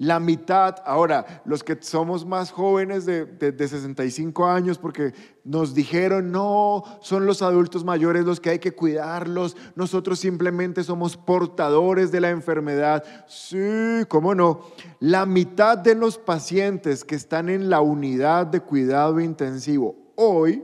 [0.00, 6.84] La mitad, ahora, los que somos más jóvenes de, 65 años, porque nos dijeron, no,
[7.00, 12.30] son los adultos mayores los que hay que cuidarlos, nosotros simplemente somos portadores de la
[12.30, 13.02] enfermedad.
[13.26, 14.60] Sí, cómo no.
[15.00, 20.62] La mitad de los pacientes que están en la unidad de cuidado intensivo hoy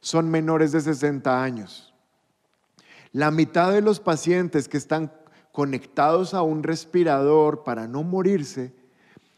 [0.00, 1.94] son menores de 60 años.
[3.12, 5.12] La mitad de los pacientes que están
[5.52, 8.74] conectados a un respirador para no morirse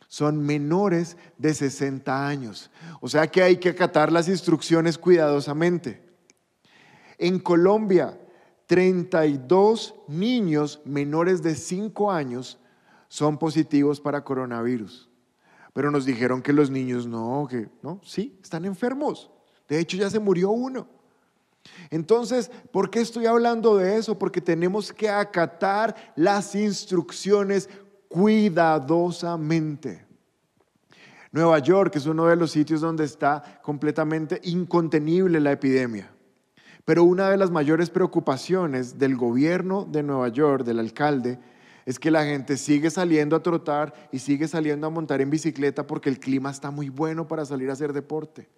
[0.09, 2.71] son menores de 60 años.
[3.01, 6.03] O sea que hay que acatar las instrucciones cuidadosamente.
[7.17, 8.19] En Colombia,
[8.67, 12.59] 32 niños menores de 5 años
[13.09, 15.09] son positivos para coronavirus.
[15.73, 19.31] Pero nos dijeron que los niños no, que no, sí, están enfermos.
[19.71, 20.87] De hecho, ya se murió uno.
[21.91, 24.19] Entonces, ¿por qué estoy hablando de eso?
[24.19, 27.69] Porque tenemos que acatar las instrucciones
[28.09, 30.05] cuidadosamente.
[31.31, 36.11] Nueva York es uno de los sitios donde está completamente incontenible la epidemia.
[36.85, 41.39] Pero una de las mayores preocupaciones del gobierno de Nueva York, del alcalde,
[41.87, 45.87] es que la gente sigue saliendo a trotar y sigue saliendo a montar en bicicleta
[45.87, 48.49] porque el clima está muy bueno para salir a hacer deporte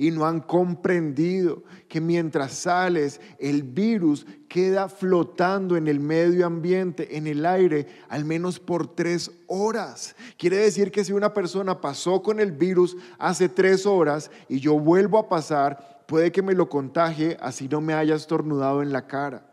[0.00, 7.16] y no han comprendido que mientras sales, el virus queda flotando en el medio ambiente,
[7.16, 10.14] en el aire, al menos por tres horas.
[10.38, 14.78] Quiere decir que si una persona pasó con el virus hace tres horas y yo
[14.78, 19.08] vuelvo a pasar, puede que me lo contagie así no me haya estornudado en la
[19.08, 19.48] cara.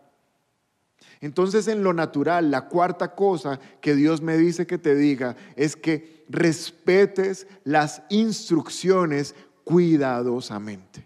[1.22, 5.76] Entonces en lo natural, la cuarta cosa que Dios me dice que te diga es
[5.76, 11.06] que respetes las instrucciones cuidadosamente.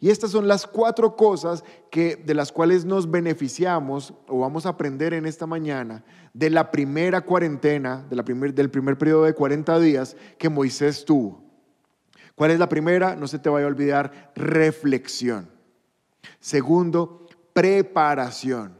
[0.00, 4.70] Y estas son las cuatro cosas que, de las cuales nos beneficiamos o vamos a
[4.70, 9.34] aprender en esta mañana de la primera cuarentena, de la primer, del primer periodo de
[9.34, 11.42] 40 días que Moisés tuvo.
[12.34, 13.16] ¿Cuál es la primera?
[13.16, 15.48] No se te vaya a olvidar, reflexión.
[16.40, 18.76] Segundo, preparación.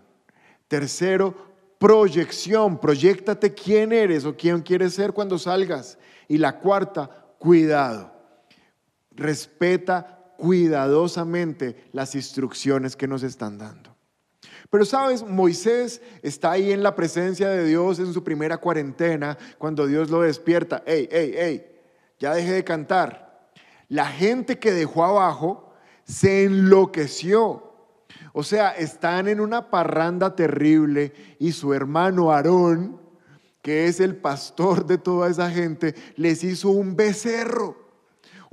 [0.69, 1.35] Tercero,
[1.79, 2.79] proyección.
[2.79, 5.99] Proyectate quién eres o quién quieres ser cuando salgas.
[6.27, 8.14] Y la cuarta, cuidado
[9.15, 13.95] respeta cuidadosamente las instrucciones que nos están dando.
[14.71, 19.87] Pero sabes, Moisés está ahí en la presencia de Dios en su primera cuarentena, cuando
[19.87, 20.83] Dios lo despierta.
[20.87, 21.67] Ey, ey, ey,
[22.19, 23.51] ya deje de cantar.
[23.89, 25.73] La gente que dejó abajo
[26.05, 27.73] se enloqueció.
[28.33, 33.01] O sea, están en una parranda terrible y su hermano Aarón,
[33.63, 37.84] que es el pastor de toda esa gente, les hizo un becerro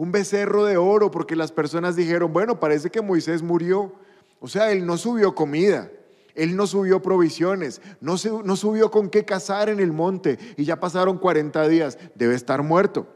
[0.02, 3.94] un becerro de oro, porque las personas dijeron, bueno, parece que Moisés murió.
[4.40, 5.92] O sea, él no subió comida,
[6.34, 10.80] él no subió provisiones, no, no subió con qué cazar en el monte y ya
[10.80, 13.16] pasaron 40 días, debe estar muerto.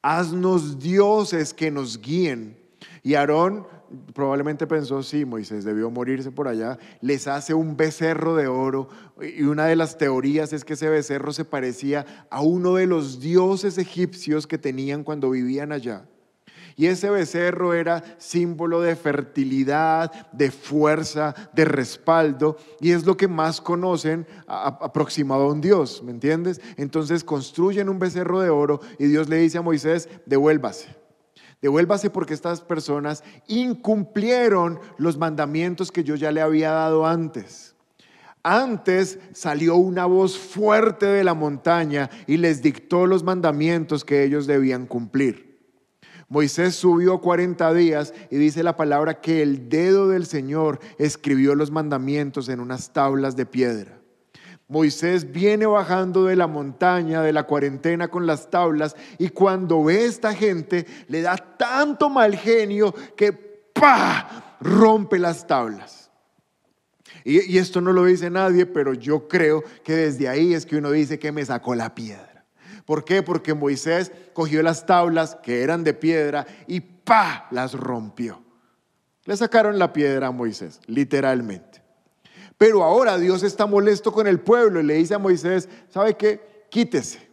[0.00, 2.56] Haznos dioses que nos guíen.
[3.04, 3.66] Y Aarón
[4.14, 8.88] probablemente pensó, sí, Moisés debió morirse por allá, les hace un becerro de oro
[9.20, 13.20] y una de las teorías es que ese becerro se parecía a uno de los
[13.20, 16.06] dioses egipcios que tenían cuando vivían allá.
[16.76, 23.28] Y ese becerro era símbolo de fertilidad, de fuerza, de respaldo, y es lo que
[23.28, 26.62] más conocen aproximado a un Dios, ¿me entiendes?
[26.78, 31.03] Entonces construyen un becerro de oro y Dios le dice a Moisés, devuélvase
[31.62, 37.74] Devuélvase porque estas personas incumplieron los mandamientos que yo ya le había dado antes.
[38.42, 44.46] Antes salió una voz fuerte de la montaña y les dictó los mandamientos que ellos
[44.46, 45.54] debían cumplir.
[46.28, 51.70] Moisés subió 40 días y dice la palabra que el dedo del Señor escribió los
[51.70, 54.03] mandamientos en unas tablas de piedra.
[54.74, 59.98] Moisés viene bajando de la montaña, de la cuarentena con las tablas, y cuando ve
[59.98, 64.56] a esta gente, le da tanto mal genio que ¡pa!
[64.60, 66.10] rompe las tablas.
[67.22, 70.90] Y, esto no lo dice nadie, pero yo creo que desde ahí es que uno
[70.90, 72.44] dice que me sacó la piedra.
[72.84, 73.22] ¿Por qué?
[73.22, 77.46] Porque Moisés cogió las tablas que eran de piedra y ¡pa!
[77.52, 78.42] las rompió.
[79.24, 81.83] Le sacaron la piedra a Moisés, literalmente.
[82.64, 86.64] Pero ahora Dios está molesto con el pueblo y le dice a Moisés, ¿sabe qué?
[86.70, 87.28] Quítese,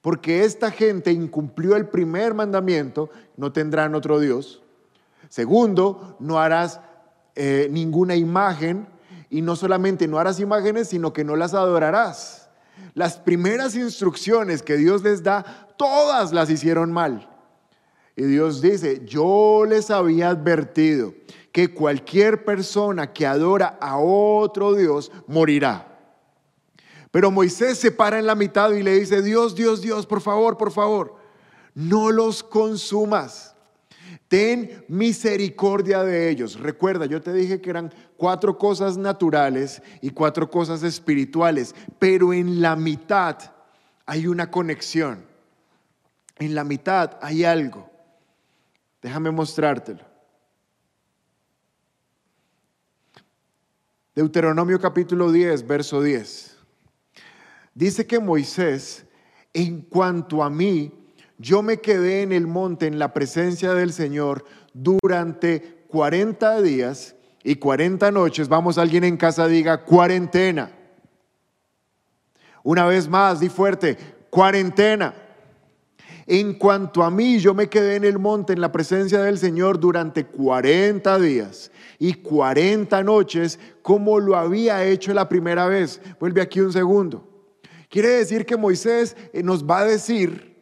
[0.00, 4.62] porque esta gente incumplió el primer mandamiento, no tendrán otro Dios.
[5.28, 6.78] Segundo, no harás
[7.34, 8.86] eh, ninguna imagen
[9.28, 12.48] y no solamente no harás imágenes, sino que no las adorarás.
[12.94, 17.28] Las primeras instrucciones que Dios les da, todas las hicieron mal.
[18.14, 21.14] Y Dios dice, yo les había advertido
[21.52, 25.98] que cualquier persona que adora a otro Dios morirá.
[27.10, 30.58] Pero Moisés se para en la mitad y le dice, Dios, Dios, Dios, por favor,
[30.58, 31.16] por favor,
[31.74, 33.54] no los consumas.
[34.28, 36.60] Ten misericordia de ellos.
[36.60, 42.60] Recuerda, yo te dije que eran cuatro cosas naturales y cuatro cosas espirituales, pero en
[42.60, 43.38] la mitad
[44.04, 45.24] hay una conexión.
[46.38, 47.90] En la mitad hay algo.
[49.00, 50.07] Déjame mostrártelo.
[54.18, 56.56] Deuteronomio capítulo 10, verso 10.
[57.72, 59.06] Dice que Moisés,
[59.54, 60.90] en cuanto a mí,
[61.38, 64.44] yo me quedé en el monte en la presencia del Señor
[64.74, 67.14] durante 40 días
[67.44, 68.48] y 40 noches.
[68.48, 70.72] Vamos, alguien en casa diga cuarentena.
[72.64, 73.96] Una vez más, di fuerte,
[74.30, 75.14] cuarentena.
[76.30, 79.80] En cuanto a mí, yo me quedé en el monte en la presencia del Señor
[79.80, 86.02] durante 40 días y 40 noches como lo había hecho la primera vez.
[86.20, 87.26] Vuelve aquí un segundo.
[87.88, 90.54] Quiere decir que Moisés eh, nos va a decir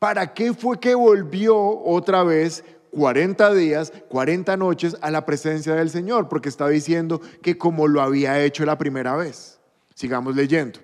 [0.00, 5.90] para qué fue que volvió otra vez 40 días, 40 noches a la presencia del
[5.90, 9.60] Señor, porque está diciendo que como lo había hecho la primera vez.
[9.94, 10.80] Sigamos leyendo.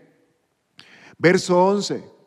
[1.19, 2.18] Verso 11.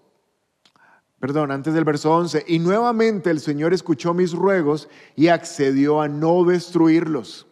[1.22, 2.45] Perdón, antes del verso 11.
[2.47, 7.45] Y nuevamente el Señor escuchó mis ruegos y accedió a no destruirlos.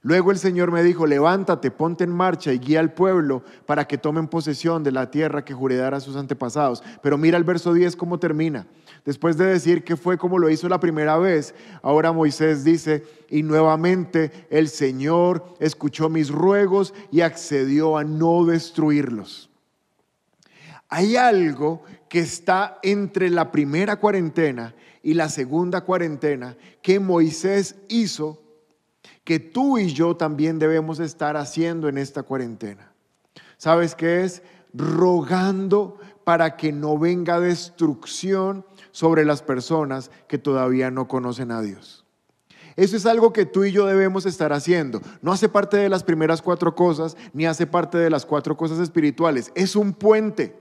[0.00, 3.98] Luego el Señor me dijo, levántate, ponte en marcha y guía al pueblo para que
[3.98, 6.82] tomen posesión de la tierra que juré dar a sus antepasados.
[7.02, 8.66] Pero mira el verso 10 cómo termina.
[9.04, 13.42] Después de decir que fue como lo hizo la primera vez, ahora Moisés dice, y
[13.42, 19.50] nuevamente el Señor escuchó mis ruegos y accedió a no destruirlos.
[20.88, 28.42] Hay algo que está entre la primera cuarentena y la segunda cuarentena que Moisés hizo
[29.22, 32.92] que tú y yo también debemos estar haciendo en esta cuarentena.
[33.58, 34.42] ¿Sabes qué es?
[34.74, 42.04] Rogando para que no venga destrucción sobre las personas que todavía no conocen a Dios.
[42.74, 45.00] Eso es algo que tú y yo debemos estar haciendo.
[45.22, 48.80] No hace parte de las primeras cuatro cosas, ni hace parte de las cuatro cosas
[48.80, 49.52] espirituales.
[49.54, 50.59] Es un puente.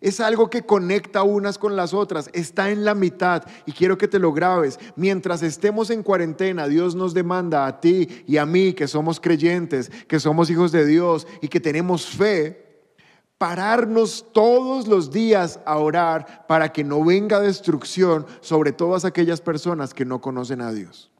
[0.00, 4.08] Es algo que conecta unas con las otras, está en la mitad y quiero que
[4.08, 4.78] te lo grabes.
[4.96, 9.90] Mientras estemos en cuarentena, Dios nos demanda a ti y a mí, que somos creyentes,
[10.08, 12.86] que somos hijos de Dios y que tenemos fe,
[13.36, 19.92] pararnos todos los días a orar para que no venga destrucción sobre todas aquellas personas
[19.92, 21.10] que no conocen a Dios.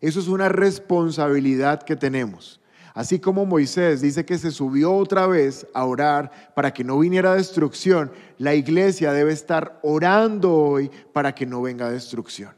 [0.00, 2.60] Eso es una responsabilidad que tenemos.
[2.94, 7.34] Así como Moisés dice que se subió otra vez a orar para que no viniera
[7.34, 12.54] destrucción, la iglesia debe estar orando hoy para que no venga destrucción.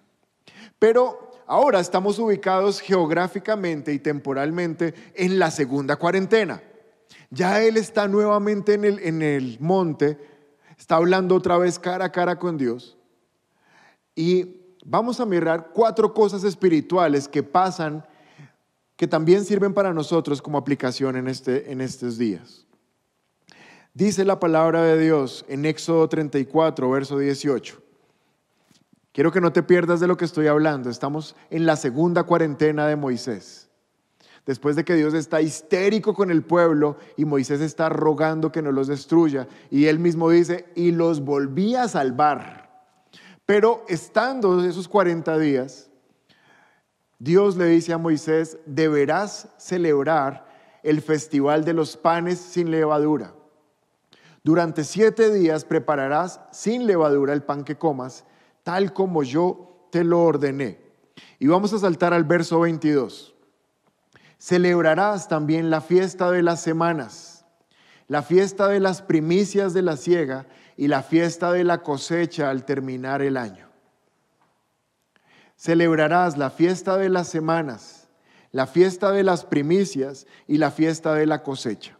[0.79, 6.63] Pero ahora estamos ubicados geográficamente y temporalmente en la segunda cuarentena.
[7.31, 10.19] Ya él está nuevamente en el, monte,
[10.79, 12.99] está hablando otra vez cara a cara con Dios.
[14.15, 18.05] Y vamos a mirar cuatro cosas espirituales que pasan
[18.97, 22.67] que también sirven para nosotros como aplicación en, este, en estos días.
[23.93, 27.83] Dice la palabra de Dios en Éxodo 34, verso 18.
[29.13, 30.91] Quiero que no te pierdas de lo que estoy hablando.
[30.91, 33.71] Estamos en la segunda cuarentena de Moisés.
[34.45, 38.73] Después de que Dios está histérico con el pueblo y Moisés está rogando que no
[38.73, 39.49] los destruya.
[39.71, 42.85] Y él mismo dice, y los volví a salvar.
[43.47, 45.91] Pero estando esos 40 días,
[47.19, 50.47] Dios le dice a Moisés, deberás celebrar
[50.83, 53.35] el festival de los panes sin levadura.
[54.43, 58.25] Durante siete días prepararás sin levadura el pan que comas,
[58.63, 60.79] tal como yo te lo ordené.
[61.39, 63.35] Y vamos a saltar al verso 22.
[64.39, 67.47] Celebrarás también la fiesta de las semanas,
[68.09, 70.47] la fiesta de las primicias de la siega
[70.77, 73.66] y la fiesta de la cosecha al terminar el año
[75.57, 78.09] celebrarás la fiesta de las semanas,
[78.53, 81.99] la fiesta de las primicias y la fiesta de la cosecha.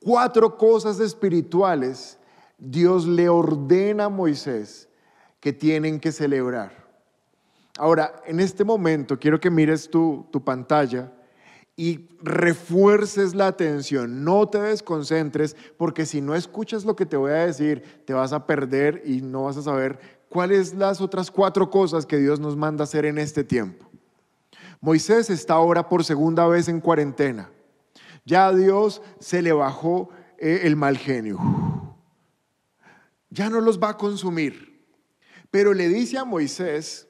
[0.00, 2.18] Cuatro cosas espirituales
[2.58, 4.88] Dios le ordena a Moisés
[5.40, 6.88] que tienen que celebrar.
[7.78, 11.12] Ahora, en este momento quiero que mires tu, tu pantalla
[11.76, 17.30] y refuerces la atención, no te desconcentres, porque si no escuchas lo que te voy
[17.30, 21.68] a decir, te vas a perder y no vas a saber cuáles las otras cuatro
[21.68, 23.84] cosas que Dios nos manda hacer en este tiempo.
[24.80, 27.50] Moisés está ahora por segunda vez en cuarentena.
[28.24, 30.08] Ya a Dios se le bajó
[30.38, 31.38] eh, el mal genio.
[33.28, 34.86] Ya no los va a consumir.
[35.50, 37.08] Pero le dice a Moisés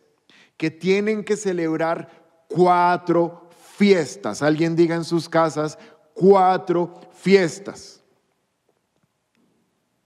[0.56, 2.08] que tienen que celebrar
[2.48, 4.42] cuatro fiestas.
[4.42, 5.78] Alguien diga en sus casas,
[6.14, 8.02] cuatro fiestas.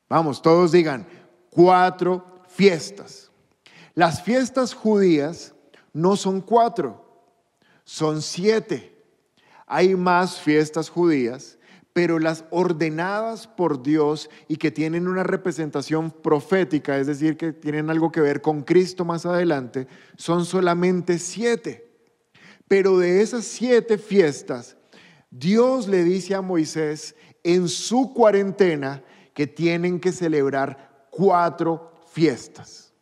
[0.08, 1.06] Vamos, todos digan,
[1.50, 3.30] cuatro fiestas.
[3.94, 5.54] Las fiestas judías
[5.92, 7.04] no son cuatro,
[7.84, 8.92] son siete.
[9.66, 11.58] Hay más fiestas judías,
[11.92, 17.88] pero las ordenadas por Dios y que tienen una representación profética, es decir, que tienen
[17.88, 19.86] algo que ver con Cristo más adelante,
[20.16, 21.88] son solamente siete.
[22.66, 24.76] Pero de esas siete fiestas,
[25.30, 29.02] Dios le dice a Moisés en su cuarentena
[29.34, 32.92] que tienen que celebrar cuatro fiestas.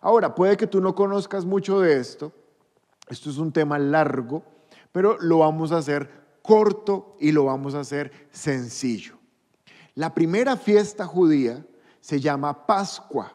[0.00, 2.32] Ahora, puede que tú no conozcas mucho de esto,
[3.08, 4.42] esto es un tema largo,
[4.90, 6.10] pero lo vamos a hacer
[6.42, 9.16] corto y lo vamos a hacer sencillo.
[9.94, 11.64] La primera fiesta judía
[12.00, 13.32] se llama Pascua.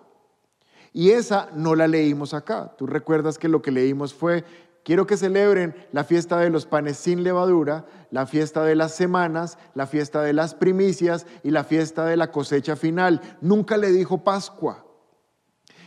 [0.91, 2.75] Y esa no la leímos acá.
[2.77, 4.43] Tú recuerdas que lo que leímos fue
[4.87, 9.57] Quiero que celebren la fiesta de los panes sin levadura, la fiesta de las semanas,
[9.73, 13.19] la fiesta de las primicias y la fiesta de la cosecha final.
[13.41, 14.86] Nunca le dijo Pascua.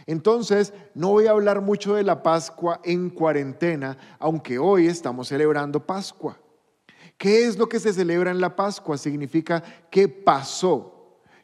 [0.07, 5.85] Entonces, no voy a hablar mucho de la Pascua en cuarentena, aunque hoy estamos celebrando
[5.87, 6.39] Pascua.
[7.17, 8.97] ¿Qué es lo que se celebra en la Pascua?
[8.97, 11.01] Significa que pasó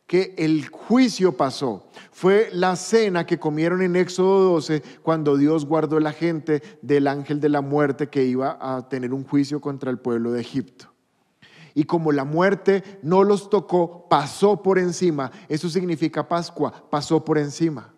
[0.07, 1.89] que el juicio pasó.
[2.13, 7.41] Fue la cena que comieron en Éxodo 12 cuando Dios guardó la gente del ángel
[7.41, 10.93] de la muerte que iba a tener un juicio contra el pueblo de Egipto.
[11.75, 15.31] Y como la muerte no los tocó, pasó por encima.
[15.49, 17.93] Eso significa Pascua, pasó por encima.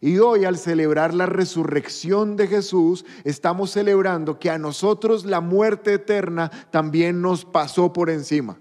[0.00, 5.94] Y hoy al celebrar la resurrección de Jesús, estamos celebrando que a nosotros la muerte
[5.94, 8.58] eterna también nos pasó por encima.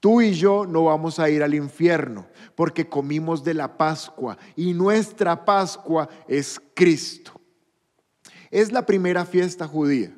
[0.00, 4.74] Tú y yo no vamos a ir al infierno porque comimos de la Pascua y
[4.74, 7.32] nuestra Pascua es Cristo.
[8.50, 10.14] Es la primera fiesta judía.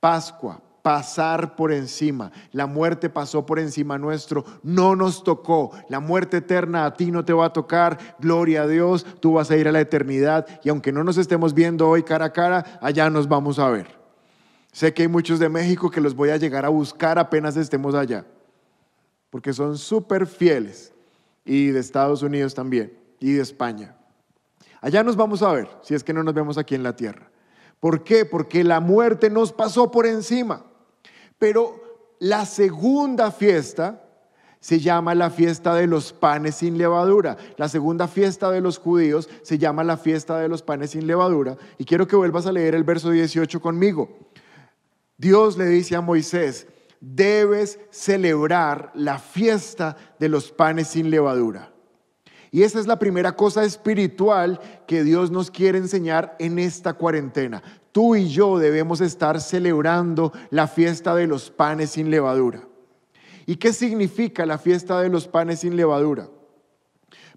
[0.00, 2.30] Pascua, pasar por encima.
[2.52, 5.72] La muerte pasó por encima nuestro, no nos tocó.
[5.88, 8.16] La muerte eterna a ti no te va a tocar.
[8.20, 11.54] Gloria a Dios, tú vas a ir a la eternidad y aunque no nos estemos
[11.54, 13.98] viendo hoy cara a cara, allá nos vamos a ver.
[14.70, 17.96] Sé que hay muchos de México que los voy a llegar a buscar apenas estemos
[17.96, 18.24] allá
[19.36, 20.92] porque son súper fieles,
[21.44, 23.96] y de Estados Unidos también, y de España.
[24.80, 27.28] Allá nos vamos a ver, si es que no nos vemos aquí en la tierra.
[27.80, 28.24] ¿Por qué?
[28.24, 30.64] Porque la muerte nos pasó por encima.
[31.38, 34.02] Pero la segunda fiesta
[34.60, 37.36] se llama la fiesta de los panes sin levadura.
[37.56, 41.56] La segunda fiesta de los judíos se llama la fiesta de los panes sin levadura.
[41.78, 44.08] Y quiero que vuelvas a leer el verso 18 conmigo.
[45.18, 46.66] Dios le dice a Moisés,
[47.00, 51.70] debes celebrar la fiesta de los panes sin levadura.
[52.50, 57.62] Y esa es la primera cosa espiritual que Dios nos quiere enseñar en esta cuarentena.
[57.96, 62.60] Tú y yo debemos estar celebrando la fiesta de los panes sin levadura.
[63.46, 66.28] ¿Y qué significa la fiesta de los panes sin levadura?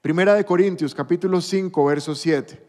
[0.01, 2.62] Primera de Corintios capítulo 5, verso 7.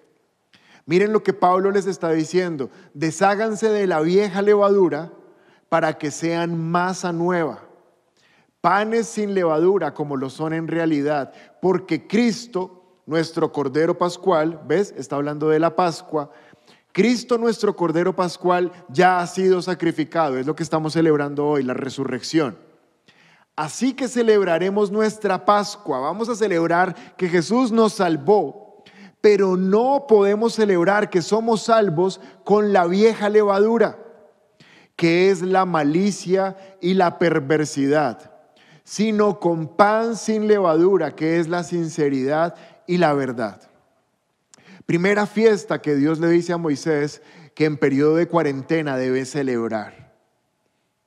[0.86, 2.70] Miren lo que Pablo les está diciendo.
[2.95, 5.11] Desháganse de la vieja levadura
[5.68, 7.64] para que sean masa nueva,
[8.61, 14.95] panes sin levadura como lo son en realidad, porque Cristo, nuestro Cordero Pascual, ¿ves?
[14.97, 16.30] Está hablando de la Pascua.
[16.93, 21.74] Cristo nuestro Cordero Pascual ya ha sido sacrificado, es lo que estamos celebrando hoy, la
[21.74, 22.59] resurrección.
[23.57, 28.82] Así que celebraremos nuestra Pascua, vamos a celebrar que Jesús nos salvó,
[29.20, 33.99] pero no podemos celebrar que somos salvos con la vieja levadura
[35.01, 38.32] que es la malicia y la perversidad,
[38.84, 42.55] sino con pan sin levadura, que es la sinceridad
[42.86, 43.62] y la verdad.
[44.91, 47.22] Primera fiesta que Dios le dice a Moisés
[47.55, 50.16] que en periodo de cuarentena debe celebrar.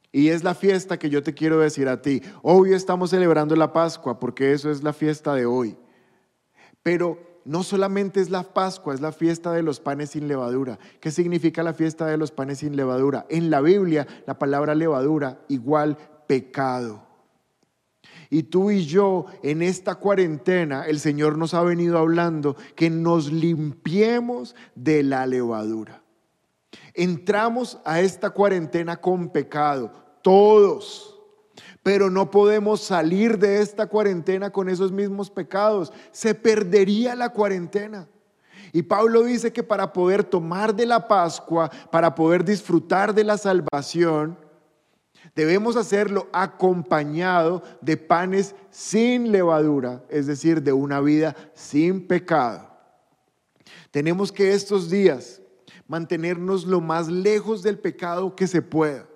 [0.10, 2.22] Y es la fiesta que yo te quiero decir a ti.
[2.44, 5.76] Hoy estamos celebrando la Pascua porque eso es la fiesta de hoy.
[6.82, 10.80] Pero no solamente es la Pascua, es la fiesta de los panes sin levadura.
[11.02, 13.26] ¿Qué significa la fiesta de los panes sin levadura?
[13.28, 17.06] En la Biblia, la palabra levadura igual pecado.
[18.34, 23.32] Y tú y yo, en esta cuarentena, el Señor nos ha venido hablando que nos
[23.32, 26.02] limpiemos de la levadura.
[26.96, 29.92] Entramos a esta cuarentena con pecado,
[30.24, 31.16] todos,
[31.84, 35.94] pero no podemos salir de esta cuarentena con esos mismos pecados.
[36.12, 38.08] Se perdería la cuarentena.
[38.72, 43.38] Y Pablo dice que para poder tomar de la Pascua, para poder disfrutar de la
[43.38, 44.40] salvación,
[45.36, 52.70] debemos hacerlo acompañado de panes sin levadura, es decir, de una vida sin pecado.
[53.92, 55.42] Tenemos que estos días
[55.88, 59.08] mantenernos lo más lejos del pecado que se pueda.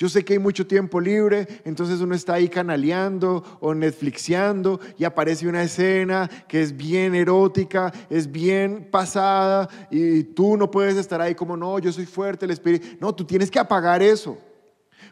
[0.00, 5.04] Yo sé que hay mucho tiempo libre, entonces uno está ahí canaleando o Netflixeando y
[5.04, 11.20] aparece una escena que es bien erótica, es bien pasada y tú no puedes estar
[11.20, 12.86] ahí como, no, yo soy fuerte, el espíritu.
[12.98, 14.38] No, tú tienes que apagar eso.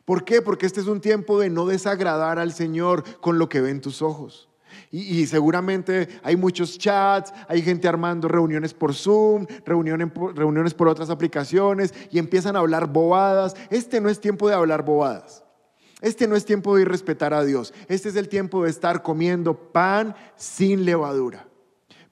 [0.04, 0.42] ¿Por qué?
[0.42, 4.02] Porque este es un tiempo de no desagradar al Señor con lo que ven tus
[4.02, 4.48] ojos.
[4.90, 11.10] Y, seguramente hay muchos chats, hay gente armando reuniones por Zoom, reuniones reuniones por otras
[11.10, 13.54] aplicaciones y empiezan a hablar bobadas.
[13.70, 15.44] Este no es tiempo de hablar bobadas.
[16.00, 17.74] Este no es tiempo de irrespetar a Dios.
[17.88, 21.48] Este es el tiempo de estar comiendo pan sin levadura.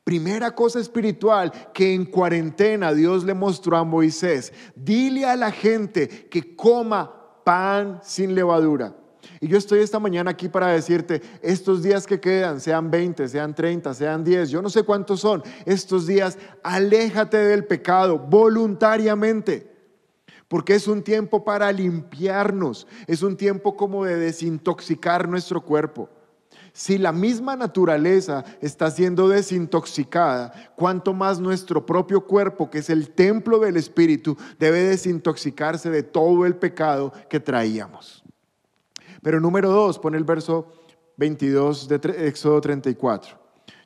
[0.03, 4.53] Primera cosa espiritual que en cuarentena Dios le mostró a Moisés.
[4.75, 7.16] Dile a la gente que coma
[7.47, 8.93] pan sin levadura.
[9.41, 13.55] Y yo estoy esta mañana aquí para decirte, estos días que quedan, sean 20, sean
[13.55, 19.73] 30, sean 10, yo no sé cuántos son, estos días, aléjate del pecado voluntariamente.
[20.49, 26.09] Porque es un tiempo para limpiarnos, es un tiempo como de desintoxicar nuestro cuerpo.
[26.77, 33.09] Si la misma naturaleza está siendo desintoxicada, cuanto más nuestro propio cuerpo, que es el
[33.13, 38.23] templo del Espíritu, debe desintoxicarse de todo el pecado que traíamos.
[39.23, 40.71] Pero número dos, pone el verso
[41.17, 43.39] 22 de Éxodo 34.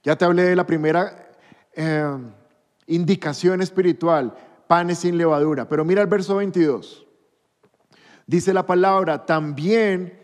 [0.03, 1.31] Ya te hablé de la primera
[1.77, 2.19] eh,
[2.89, 4.35] indicación espiritual,
[4.67, 5.69] panes sin levadura.
[5.69, 7.07] Pero mira el verso 22.
[8.27, 10.20] Dice la palabra, también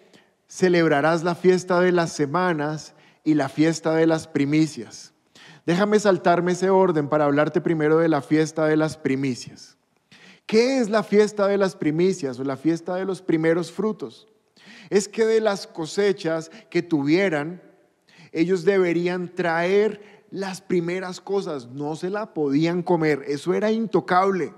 [0.48, 2.94] celebrarás la fiesta de las semanas
[3.24, 5.12] y la fiesta de las primicias.
[5.64, 9.76] Déjame saltarme ese orden para hablarte primero de la fiesta de las primicias.
[10.46, 14.28] ¿Qué es la fiesta de las primicias o la fiesta de los primeros frutos?
[14.90, 17.62] es que de las cosechas que tuvieran,
[18.32, 24.52] ellos deberían traer las primeras cosas, no se la podían comer, eso era intocable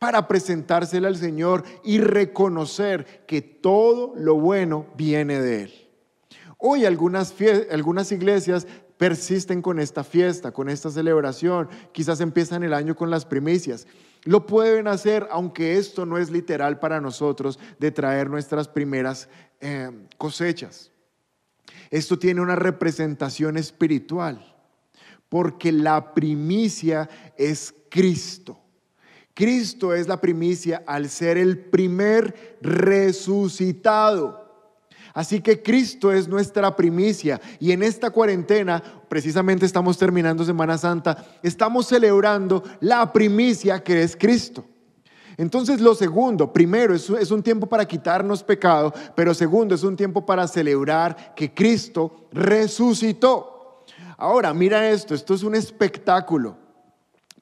[0.00, 5.88] para presentársela al Señor y reconocer que todo lo bueno viene de Él.
[6.56, 7.34] Hoy algunas,
[7.70, 13.26] algunas iglesias persisten con esta fiesta, con esta celebración, quizás empiezan el año con las
[13.26, 13.86] primicias.
[14.24, 19.28] Lo pueden hacer, aunque esto no es literal para nosotros de traer nuestras primeras
[19.60, 20.90] eh, cosechas.
[21.90, 24.56] Esto tiene una representación espiritual,
[25.28, 28.58] porque la primicia es Cristo.
[29.40, 34.38] Cristo es la primicia al ser el primer resucitado.
[35.14, 41.24] Así que Cristo es nuestra primicia y en esta cuarentena, precisamente estamos terminando Semana Santa,
[41.42, 44.62] estamos celebrando la primicia que es Cristo.
[45.38, 50.26] Entonces lo segundo, primero es, un tiempo para quitarnos pecado, pero segundo es un tiempo
[50.26, 53.86] para celebrar que Cristo resucitó.
[54.18, 56.58] Ahora, mira esto, esto es un espectáculo.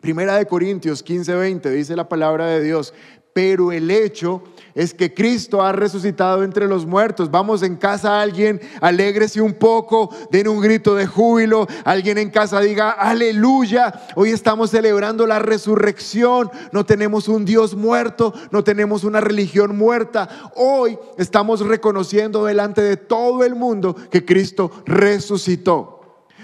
[0.01, 2.95] Primera de Corintios 15, 20 dice la palabra de Dios,
[3.33, 4.43] pero el hecho
[4.75, 7.31] es que Cristo ha resucitado entre los muertos.
[7.31, 12.31] Vamos en casa a alguien, alégrese un poco, den un grito de júbilo, alguien en
[12.31, 19.03] casa diga, aleluya, hoy estamos celebrando la resurrección, no tenemos un Dios muerto, no tenemos
[19.03, 25.99] una religión muerta, hoy estamos reconociendo delante de todo el mundo que Cristo resucitó.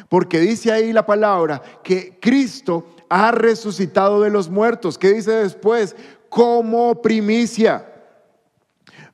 [0.09, 2.87] Porque dice ahí la palabra que Cristo
[3.17, 4.99] ha resucitado de los muertos.
[4.99, 5.95] ¿Qué dice después?
[6.35, 7.89] como primicia.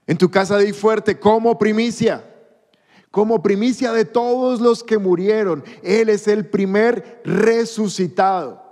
[0.07, 2.25] En tu casa di fuerte, como primicia.
[3.11, 5.63] Como primicia de todos los que murieron.
[5.83, 8.63] Él es el primer resucitado.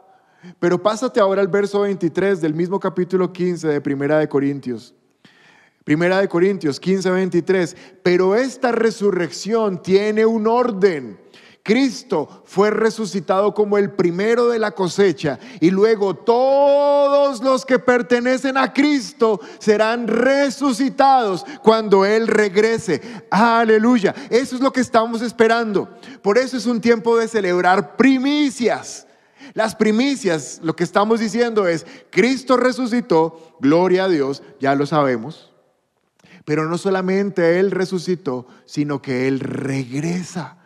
[0.59, 4.95] Pero pásate ahora al verso 23 del mismo capítulo 15 de Primera de Corintios.
[5.85, 7.76] Primera de Corintios 15, 23.
[8.03, 11.18] Pero esta resurrección tiene un orden
[11.69, 18.57] Cristo fue resucitado como el primero de la cosecha y luego todos los que pertenecen
[18.57, 23.03] a Cristo serán resucitados cuando Él regrese.
[23.31, 24.14] Aleluya.
[24.31, 25.91] Eso es lo que estamos esperando.
[26.23, 29.07] Por eso es un tiempo de celebrar primicias.
[29.53, 35.53] Las primicias, lo que estamos diciendo es, Cristo resucitó, gloria a Dios, ya lo sabemos.
[36.47, 40.57] Pero no solamente Él resucitó, sino que Él regresa.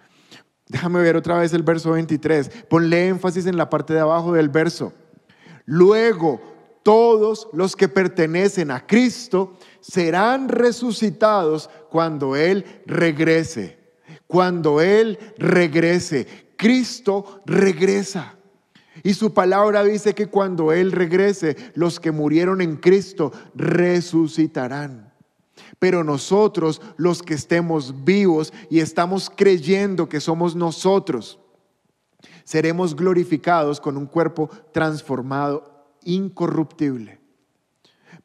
[0.72, 2.48] Déjame ver otra vez el verso 23.
[2.70, 4.94] Ponle énfasis en la parte de abajo del verso.
[5.66, 6.40] Luego,
[6.82, 13.78] todos los que pertenecen a Cristo serán resucitados cuando Él regrese.
[14.26, 16.26] Cuando Él regrese.
[16.56, 18.36] Cristo regresa.
[19.02, 25.11] Y su palabra dice que cuando Él regrese, los que murieron en Cristo resucitarán.
[25.82, 31.40] Pero nosotros, los que estemos vivos y estamos creyendo que somos nosotros,
[32.44, 37.18] seremos glorificados con un cuerpo transformado, incorruptible.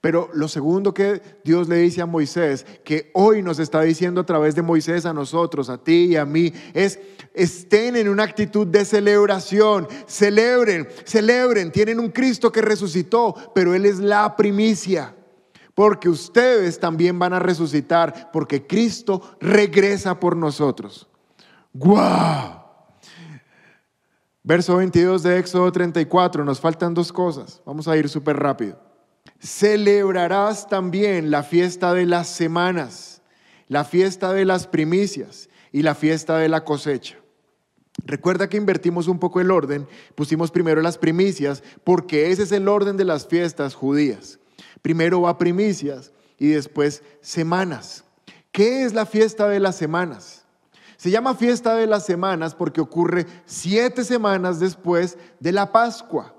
[0.01, 4.25] Pero lo segundo que Dios le dice a Moisés, que hoy nos está diciendo a
[4.27, 6.99] través de Moisés a nosotros, a ti y a mí, es
[7.33, 13.87] estén en una actitud de celebración, celebren, celebren, tienen un Cristo que resucitó, pero Él
[13.87, 15.15] es la primicia,
[15.77, 21.07] porque ustedes también van a resucitar, porque Cristo regresa por nosotros.
[21.71, 22.63] ¡Guau!
[24.41, 28.81] Verso 22 de Éxodo 34, nos faltan dos cosas, vamos a ir súper rápido.
[29.39, 33.21] Celebrarás también la fiesta de las semanas,
[33.67, 37.17] la fiesta de las primicias y la fiesta de la cosecha.
[38.03, 42.67] Recuerda que invertimos un poco el orden, pusimos primero las primicias, porque ese es el
[42.67, 44.39] orden de las fiestas judías.
[44.87, 48.05] Primero va primicias y después semanas.
[48.53, 50.45] ¿Qué es la fiesta de las semanas?
[50.95, 56.33] Se llama fiesta de las semanas porque ocurre siete semanas después de la Pascua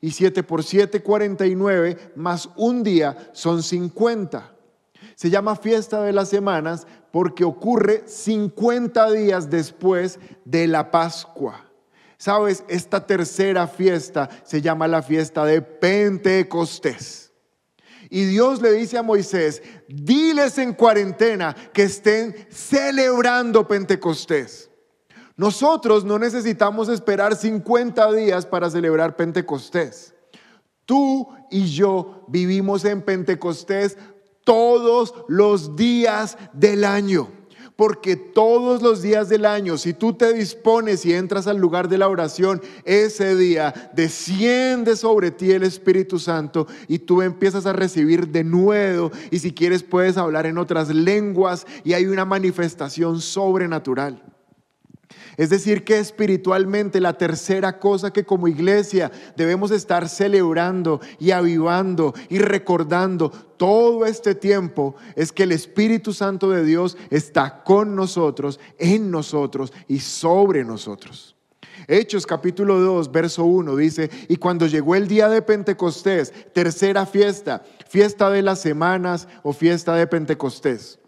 [0.00, 4.54] y 7 por 7, 49, más un día son 50.
[5.16, 11.68] Se llama fiesta de las semanas porque ocurre 50 días después de la Pascua.
[12.16, 17.25] Sabes, esta tercera fiesta se llama la fiesta de Pentecostés.
[18.10, 24.70] Y Dios le dice a Moisés, diles en cuarentena que estén celebrando Pentecostés.
[25.36, 30.14] Nosotros no necesitamos esperar 50 días para celebrar Pentecostés.
[30.86, 33.98] Tú y yo vivimos en Pentecostés
[34.44, 37.35] todos los días del año.
[37.76, 41.98] Porque todos los días del año, si tú te dispones y entras al lugar de
[41.98, 48.28] la oración, ese día desciende sobre ti el Espíritu Santo y tú empiezas a recibir
[48.28, 49.12] de nuevo.
[49.30, 54.22] Y si quieres puedes hablar en otras lenguas y hay una manifestación sobrenatural.
[55.36, 62.14] Es decir, que espiritualmente la tercera cosa que como iglesia debemos estar celebrando y avivando
[62.30, 68.60] y recordando todo este tiempo es que el Espíritu Santo de Dios está con nosotros,
[68.78, 71.36] en nosotros y sobre nosotros.
[71.88, 77.62] Hechos capítulo 2, verso 1 dice, y cuando llegó el día de Pentecostés, tercera fiesta,
[77.88, 80.98] fiesta de las semanas o fiesta de Pentecostés.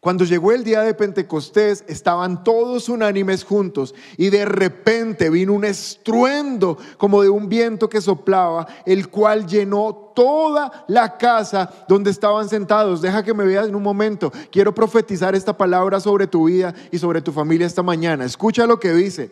[0.00, 5.66] Cuando llegó el día de Pentecostés, estaban todos unánimes juntos y de repente vino un
[5.66, 12.48] estruendo como de un viento que soplaba, el cual llenó toda la casa donde estaban
[12.48, 13.02] sentados.
[13.02, 14.32] Deja que me veas en un momento.
[14.50, 18.24] Quiero profetizar esta palabra sobre tu vida y sobre tu familia esta mañana.
[18.24, 19.30] Escucha lo que dice.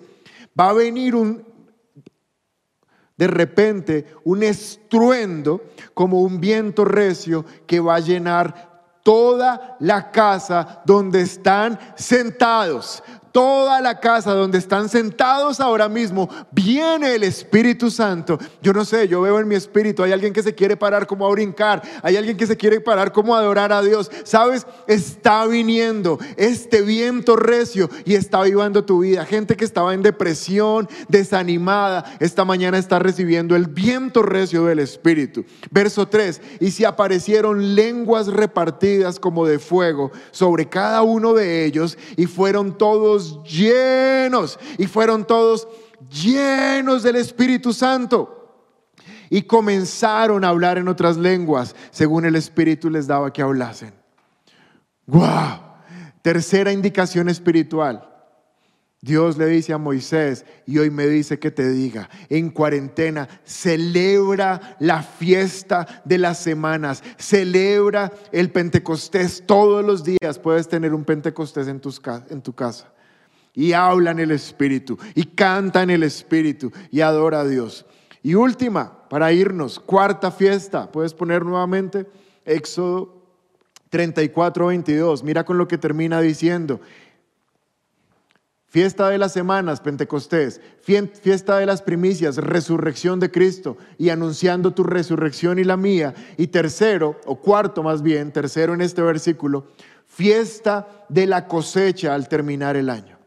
[0.58, 1.46] Va a venir un,
[3.16, 5.62] de repente un estruendo
[5.94, 8.67] como un viento recio que va a llenar
[9.08, 13.02] toda la casa donde están sentados
[13.38, 18.36] toda la casa donde están sentados ahora mismo, viene el Espíritu Santo.
[18.60, 21.24] Yo no sé, yo veo en mi espíritu, hay alguien que se quiere parar como
[21.24, 24.10] a brincar, hay alguien que se quiere parar como a adorar a Dios.
[24.24, 24.66] ¿Sabes?
[24.88, 29.24] Está viniendo este viento recio y está vivando tu vida.
[29.24, 35.44] Gente que estaba en depresión, desanimada, esta mañana está recibiendo el viento recio del Espíritu.
[35.70, 41.96] Verso 3, y si aparecieron lenguas repartidas como de fuego sobre cada uno de ellos
[42.16, 45.66] y fueron todos llenos y fueron todos
[46.10, 48.34] llenos del Espíritu Santo.
[49.30, 53.92] Y comenzaron a hablar en otras lenguas según el Espíritu les daba que hablasen.
[55.06, 55.60] ¡Wow!
[56.22, 58.04] Tercera indicación espiritual.
[59.00, 64.76] Dios le dice a Moisés y hoy me dice que te diga, en cuarentena, celebra
[64.80, 70.40] la fiesta de las semanas, celebra el Pentecostés todos los días.
[70.40, 71.80] Puedes tener un Pentecostés en,
[72.30, 72.92] en tu casa
[73.58, 77.86] y habla en el Espíritu y canta en el Espíritu y adora a Dios.
[78.22, 82.06] Y última, para irnos, cuarta fiesta, puedes poner nuevamente
[82.44, 83.20] Éxodo
[83.90, 85.24] 34, 22.
[85.24, 86.80] Mira con lo que termina diciendo.
[88.68, 94.84] Fiesta de las semanas, Pentecostés, fiesta de las primicias, resurrección de Cristo y anunciando tu
[94.84, 96.14] resurrección y la mía.
[96.36, 99.66] Y tercero, o cuarto más bien, tercero en este versículo,
[100.06, 103.17] fiesta de la cosecha al terminar el año.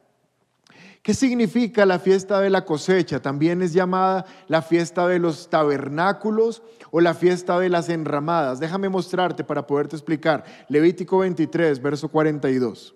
[1.01, 3.19] ¿Qué significa la fiesta de la cosecha?
[3.19, 8.59] También es llamada la fiesta de los tabernáculos o la fiesta de las enramadas.
[8.59, 10.43] Déjame mostrarte para poderte explicar.
[10.69, 12.93] Levítico 23, verso 42.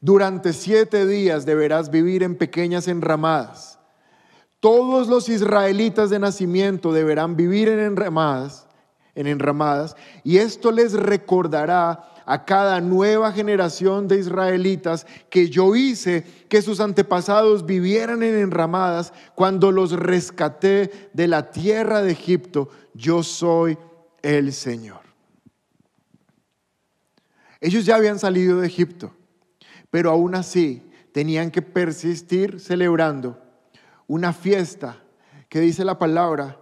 [0.00, 3.80] Durante siete días deberás vivir en pequeñas enramadas.
[4.60, 8.68] Todos los israelitas de nacimiento deberán vivir en enramadas,
[9.14, 16.24] en enramadas, y esto les recordará a cada nueva generación de israelitas que yo hice
[16.48, 22.68] que sus antepasados vivieran en enramadas cuando los rescaté de la tierra de Egipto.
[22.94, 23.78] Yo soy
[24.22, 25.00] el Señor.
[27.60, 29.14] Ellos ya habían salido de Egipto,
[29.90, 33.40] pero aún así tenían que persistir celebrando
[34.06, 35.02] una fiesta
[35.48, 36.58] que dice la palabra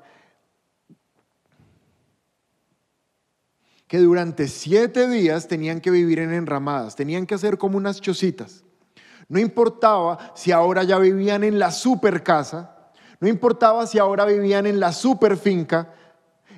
[3.93, 8.64] que durante siete días tenían que vivir en enramadas, tenían que hacer como unas chocitas.
[9.28, 12.74] No importaba si ahora ya vivían en la super casa,
[13.20, 15.93] no importaba si ahora vivían en la super finca,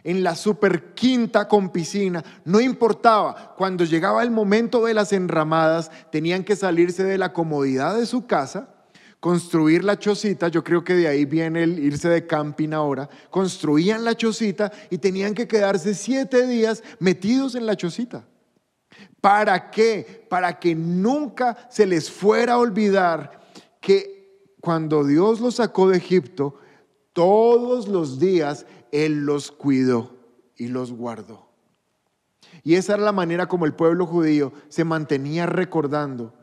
[0.05, 5.91] en la super quinta con piscina, no importaba, cuando llegaba el momento de las enramadas,
[6.12, 8.74] tenían que salirse de la comodidad de su casa
[9.25, 14.05] construir la chocita, yo creo que de ahí viene el irse de camping ahora, construían
[14.05, 18.29] la chocita y tenían que quedarse siete días metidos en la chocita.
[19.22, 20.27] ¿Para qué?
[20.29, 23.41] Para que nunca se les fuera a olvidar
[23.81, 26.57] que cuando Dios los sacó de Egipto,
[27.14, 30.18] todos los días Él los cuidó
[30.55, 31.49] y los guardó.
[32.62, 36.35] Y esa era la manera como el pueblo judío se mantenía recordando.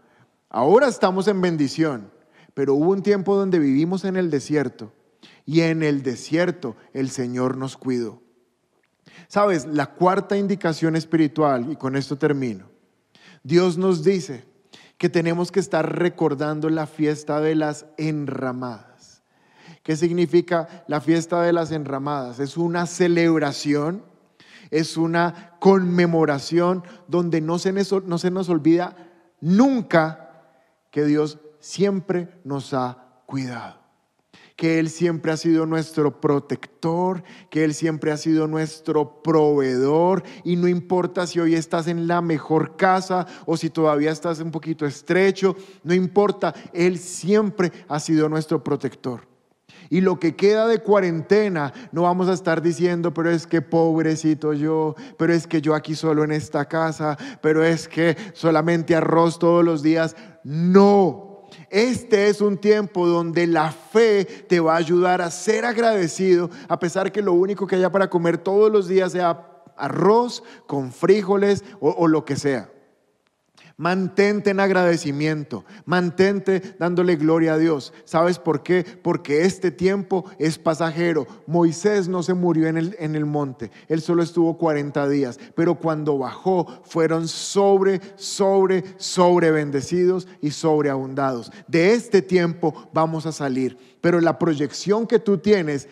[0.49, 2.20] Ahora estamos en bendición
[2.53, 4.93] pero hubo un tiempo donde vivimos en el desierto
[5.45, 8.21] y en el desierto el Señor nos cuidó.
[9.27, 12.69] Sabes, la cuarta indicación espiritual, y con esto termino,
[13.43, 14.45] Dios nos dice
[14.97, 19.23] que tenemos que estar recordando la fiesta de las enramadas.
[19.83, 22.39] ¿Qué significa la fiesta de las enramadas?
[22.39, 24.05] Es una celebración,
[24.69, 28.95] es una conmemoración donde no se, no se nos olvida
[29.39, 30.43] nunca
[30.91, 33.79] que Dios siempre nos ha cuidado.
[34.57, 40.55] Que Él siempre ha sido nuestro protector, que Él siempre ha sido nuestro proveedor y
[40.55, 44.85] no importa si hoy estás en la mejor casa o si todavía estás un poquito
[44.85, 49.31] estrecho, no importa, Él siempre ha sido nuestro protector.
[49.89, 54.53] Y lo que queda de cuarentena, no vamos a estar diciendo, pero es que pobrecito
[54.53, 59.37] yo, pero es que yo aquí solo en esta casa, pero es que solamente arroz
[59.39, 60.15] todos los días.
[60.43, 61.30] No,
[61.69, 66.79] este es un tiempo donde la fe te va a ayudar a ser agradecido, a
[66.79, 69.47] pesar que lo único que haya para comer todos los días sea
[69.77, 72.69] arroz con frijoles o, o lo que sea.
[73.81, 77.93] Mantente en agradecimiento, mantente dándole gloria a Dios.
[78.05, 78.85] ¿Sabes por qué?
[79.01, 81.25] Porque este tiempo es pasajero.
[81.47, 85.79] Moisés no se murió en el, en el monte, él solo estuvo 40 días, pero
[85.79, 91.51] cuando bajó fueron sobre, sobre, sobre bendecidos y sobreabundados.
[91.67, 95.89] De este tiempo vamos a salir, pero la proyección que tú tienes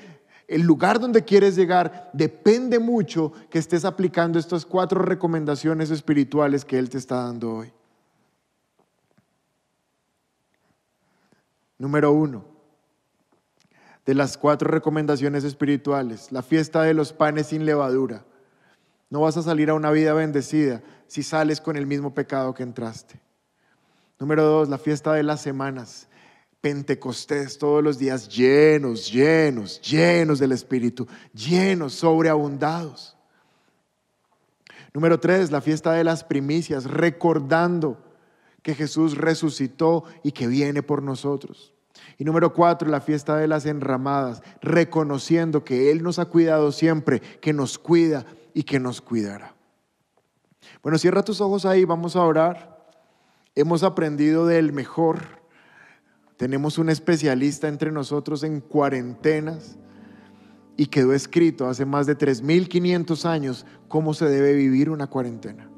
[0.48, 6.78] el lugar donde quieres llegar depende mucho que estés aplicando estas cuatro recomendaciones espirituales que
[6.78, 7.74] Él te está dando hoy.
[11.80, 12.46] Número uno,
[14.06, 18.26] de las cuatro recomendaciones espirituales, la fiesta de los panes sin levadura.
[19.10, 22.64] No vas a salir a una vida bendecida si sales con el mismo pecado que
[22.64, 23.20] entraste.
[24.20, 26.08] Número dos, la fiesta de las semanas.
[26.60, 33.16] Pentecostés todos los días llenos, llenos, llenos del Espíritu, llenos, sobreabundados.
[34.94, 38.09] Número tres, la fiesta de las primicias, recordando
[38.70, 41.74] que Jesús resucitó y que viene por nosotros.
[42.20, 47.20] Y número cuatro, la fiesta de las enramadas, reconociendo que Él nos ha cuidado siempre,
[47.20, 49.56] que nos cuida y que nos cuidará.
[50.84, 52.92] Bueno, cierra tus ojos ahí, vamos a orar.
[53.56, 55.20] Hemos aprendido del mejor.
[56.38, 59.78] Tenemos un especialista entre nosotros en cuarentenas
[60.78, 65.69] y quedó escrito hace más de 3.500 años cómo se debe vivir una cuarentena.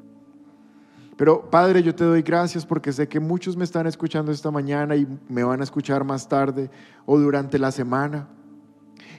[1.21, 4.95] Pero Padre, yo te doy gracias porque sé que muchos me están escuchando esta mañana
[4.95, 6.71] y me van a escuchar más tarde
[7.05, 8.27] o durante la semana.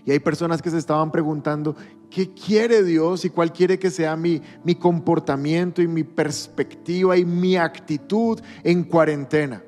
[0.05, 1.77] Y hay personas que se estaban preguntando,
[2.11, 7.25] ¿qué quiere Dios y cuál quiere que sea mi, mi comportamiento y mi perspectiva y
[7.25, 9.63] mi actitud en cuarentena?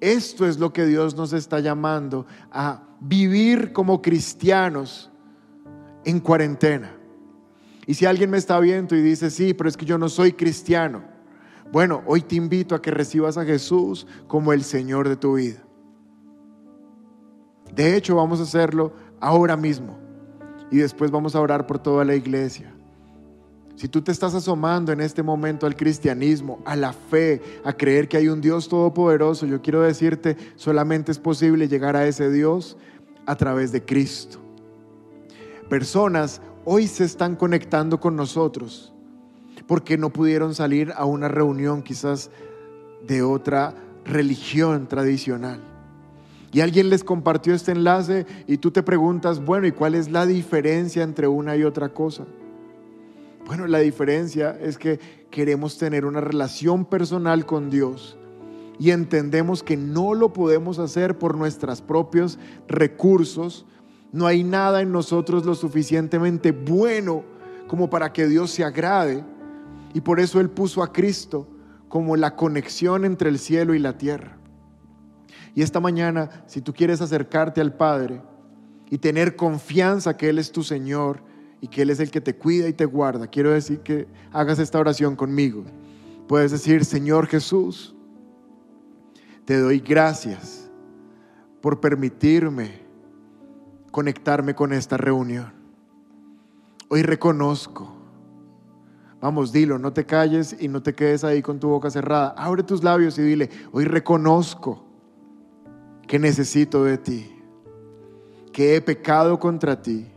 [0.00, 5.10] Esto es lo que Dios nos está llamando a vivir como cristianos
[6.06, 6.96] en cuarentena.
[7.86, 10.32] Y si alguien me está viendo y dice, sí, pero es que yo no soy
[10.32, 11.12] cristiano,
[11.72, 15.62] bueno, hoy te invito a que recibas a Jesús como el Señor de tu vida.
[17.74, 19.98] De hecho, vamos a hacerlo ahora mismo.
[20.70, 22.72] Y después vamos a orar por toda la iglesia.
[23.76, 28.08] Si tú te estás asomando en este momento al cristianismo, a la fe, a creer
[28.08, 32.76] que hay un Dios todopoderoso, yo quiero decirte, solamente es posible llegar a ese Dios
[33.26, 34.38] a través de Cristo.
[35.68, 38.93] Personas hoy se están conectando con nosotros
[39.66, 42.30] porque no pudieron salir a una reunión quizás
[43.06, 45.60] de otra religión tradicional.
[46.52, 50.24] Y alguien les compartió este enlace y tú te preguntas, bueno, ¿y cuál es la
[50.24, 52.24] diferencia entre una y otra cosa?
[53.46, 55.00] Bueno, la diferencia es que
[55.30, 58.16] queremos tener una relación personal con Dios
[58.78, 62.38] y entendemos que no lo podemos hacer por nuestros propios
[62.68, 63.66] recursos.
[64.12, 67.24] No hay nada en nosotros lo suficientemente bueno
[67.66, 69.24] como para que Dios se agrade.
[69.94, 71.48] Y por eso Él puso a Cristo
[71.88, 74.36] como la conexión entre el cielo y la tierra.
[75.54, 78.20] Y esta mañana, si tú quieres acercarte al Padre
[78.90, 81.22] y tener confianza que Él es tu Señor
[81.60, 84.58] y que Él es el que te cuida y te guarda, quiero decir que hagas
[84.58, 85.64] esta oración conmigo.
[86.26, 87.94] Puedes decir, Señor Jesús,
[89.44, 90.68] te doy gracias
[91.60, 92.82] por permitirme
[93.92, 95.52] conectarme con esta reunión.
[96.88, 97.93] Hoy reconozco
[99.24, 102.34] Vamos, dilo, no te calles y no te quedes ahí con tu boca cerrada.
[102.36, 104.84] Abre tus labios y dile, hoy reconozco
[106.06, 107.34] que necesito de ti,
[108.52, 110.08] que he pecado contra ti,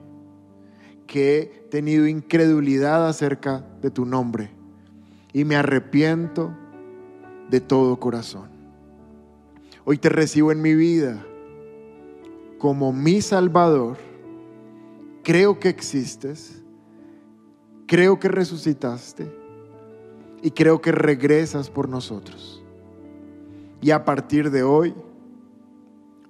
[1.06, 4.52] que he tenido incredulidad acerca de tu nombre
[5.32, 6.54] y me arrepiento
[7.50, 8.50] de todo corazón.
[9.86, 11.26] Hoy te recibo en mi vida
[12.58, 13.96] como mi Salvador.
[15.24, 16.57] Creo que existes
[17.88, 19.34] creo que resucitaste
[20.44, 22.64] y creo que regresas por nosotros.
[23.82, 24.94] Y a partir de hoy,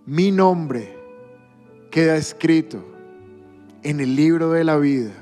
[0.05, 0.97] mi nombre
[1.91, 2.83] queda escrito
[3.83, 5.13] en el libro de la vida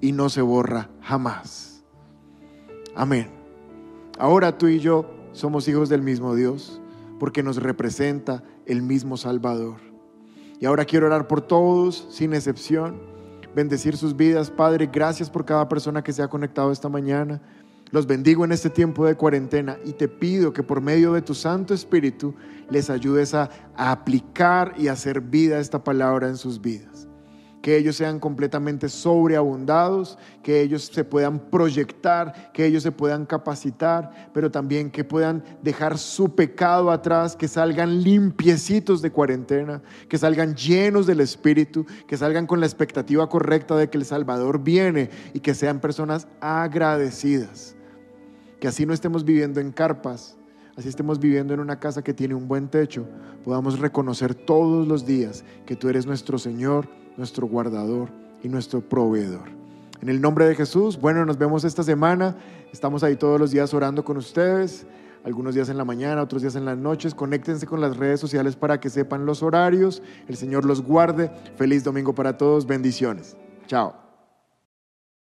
[0.00, 1.82] y no se borra jamás.
[2.94, 3.28] Amén.
[4.18, 6.80] Ahora tú y yo somos hijos del mismo Dios
[7.18, 9.76] porque nos representa el mismo Salvador.
[10.60, 13.11] Y ahora quiero orar por todos sin excepción
[13.54, 14.50] bendecir sus vidas.
[14.50, 17.40] Padre, gracias por cada persona que se ha conectado esta mañana.
[17.90, 21.34] Los bendigo en este tiempo de cuarentena y te pido que por medio de tu
[21.34, 22.34] Santo Espíritu
[22.70, 26.91] les ayudes a, aplicar y hacer vida esta palabra en sus vidas
[27.62, 34.30] que ellos sean completamente sobreabundados, que ellos se puedan proyectar, que ellos se puedan capacitar,
[34.34, 40.56] pero también que puedan dejar su pecado atrás, que salgan limpiecitos de cuarentena, que salgan
[40.56, 45.38] llenos del Espíritu, que salgan con la expectativa correcta de que el Salvador viene y
[45.38, 47.76] que sean personas agradecidas.
[48.58, 50.36] Que así no estemos viviendo en carpas,
[50.76, 53.06] así estemos viviendo en una casa que tiene un buen techo,
[53.44, 58.08] podamos reconocer todos los días que tú eres nuestro Señor nuestro guardador
[58.42, 59.62] y nuestro proveedor.
[60.00, 62.36] En el nombre de Jesús, bueno, nos vemos esta semana.
[62.72, 64.84] Estamos ahí todos los días orando con ustedes,
[65.24, 67.14] algunos días en la mañana, otros días en las noches.
[67.14, 70.02] Conéctense con las redes sociales para que sepan los horarios.
[70.26, 71.30] El Señor los guarde.
[71.56, 72.66] Feliz domingo para todos.
[72.66, 73.36] Bendiciones.
[73.68, 74.11] Chao.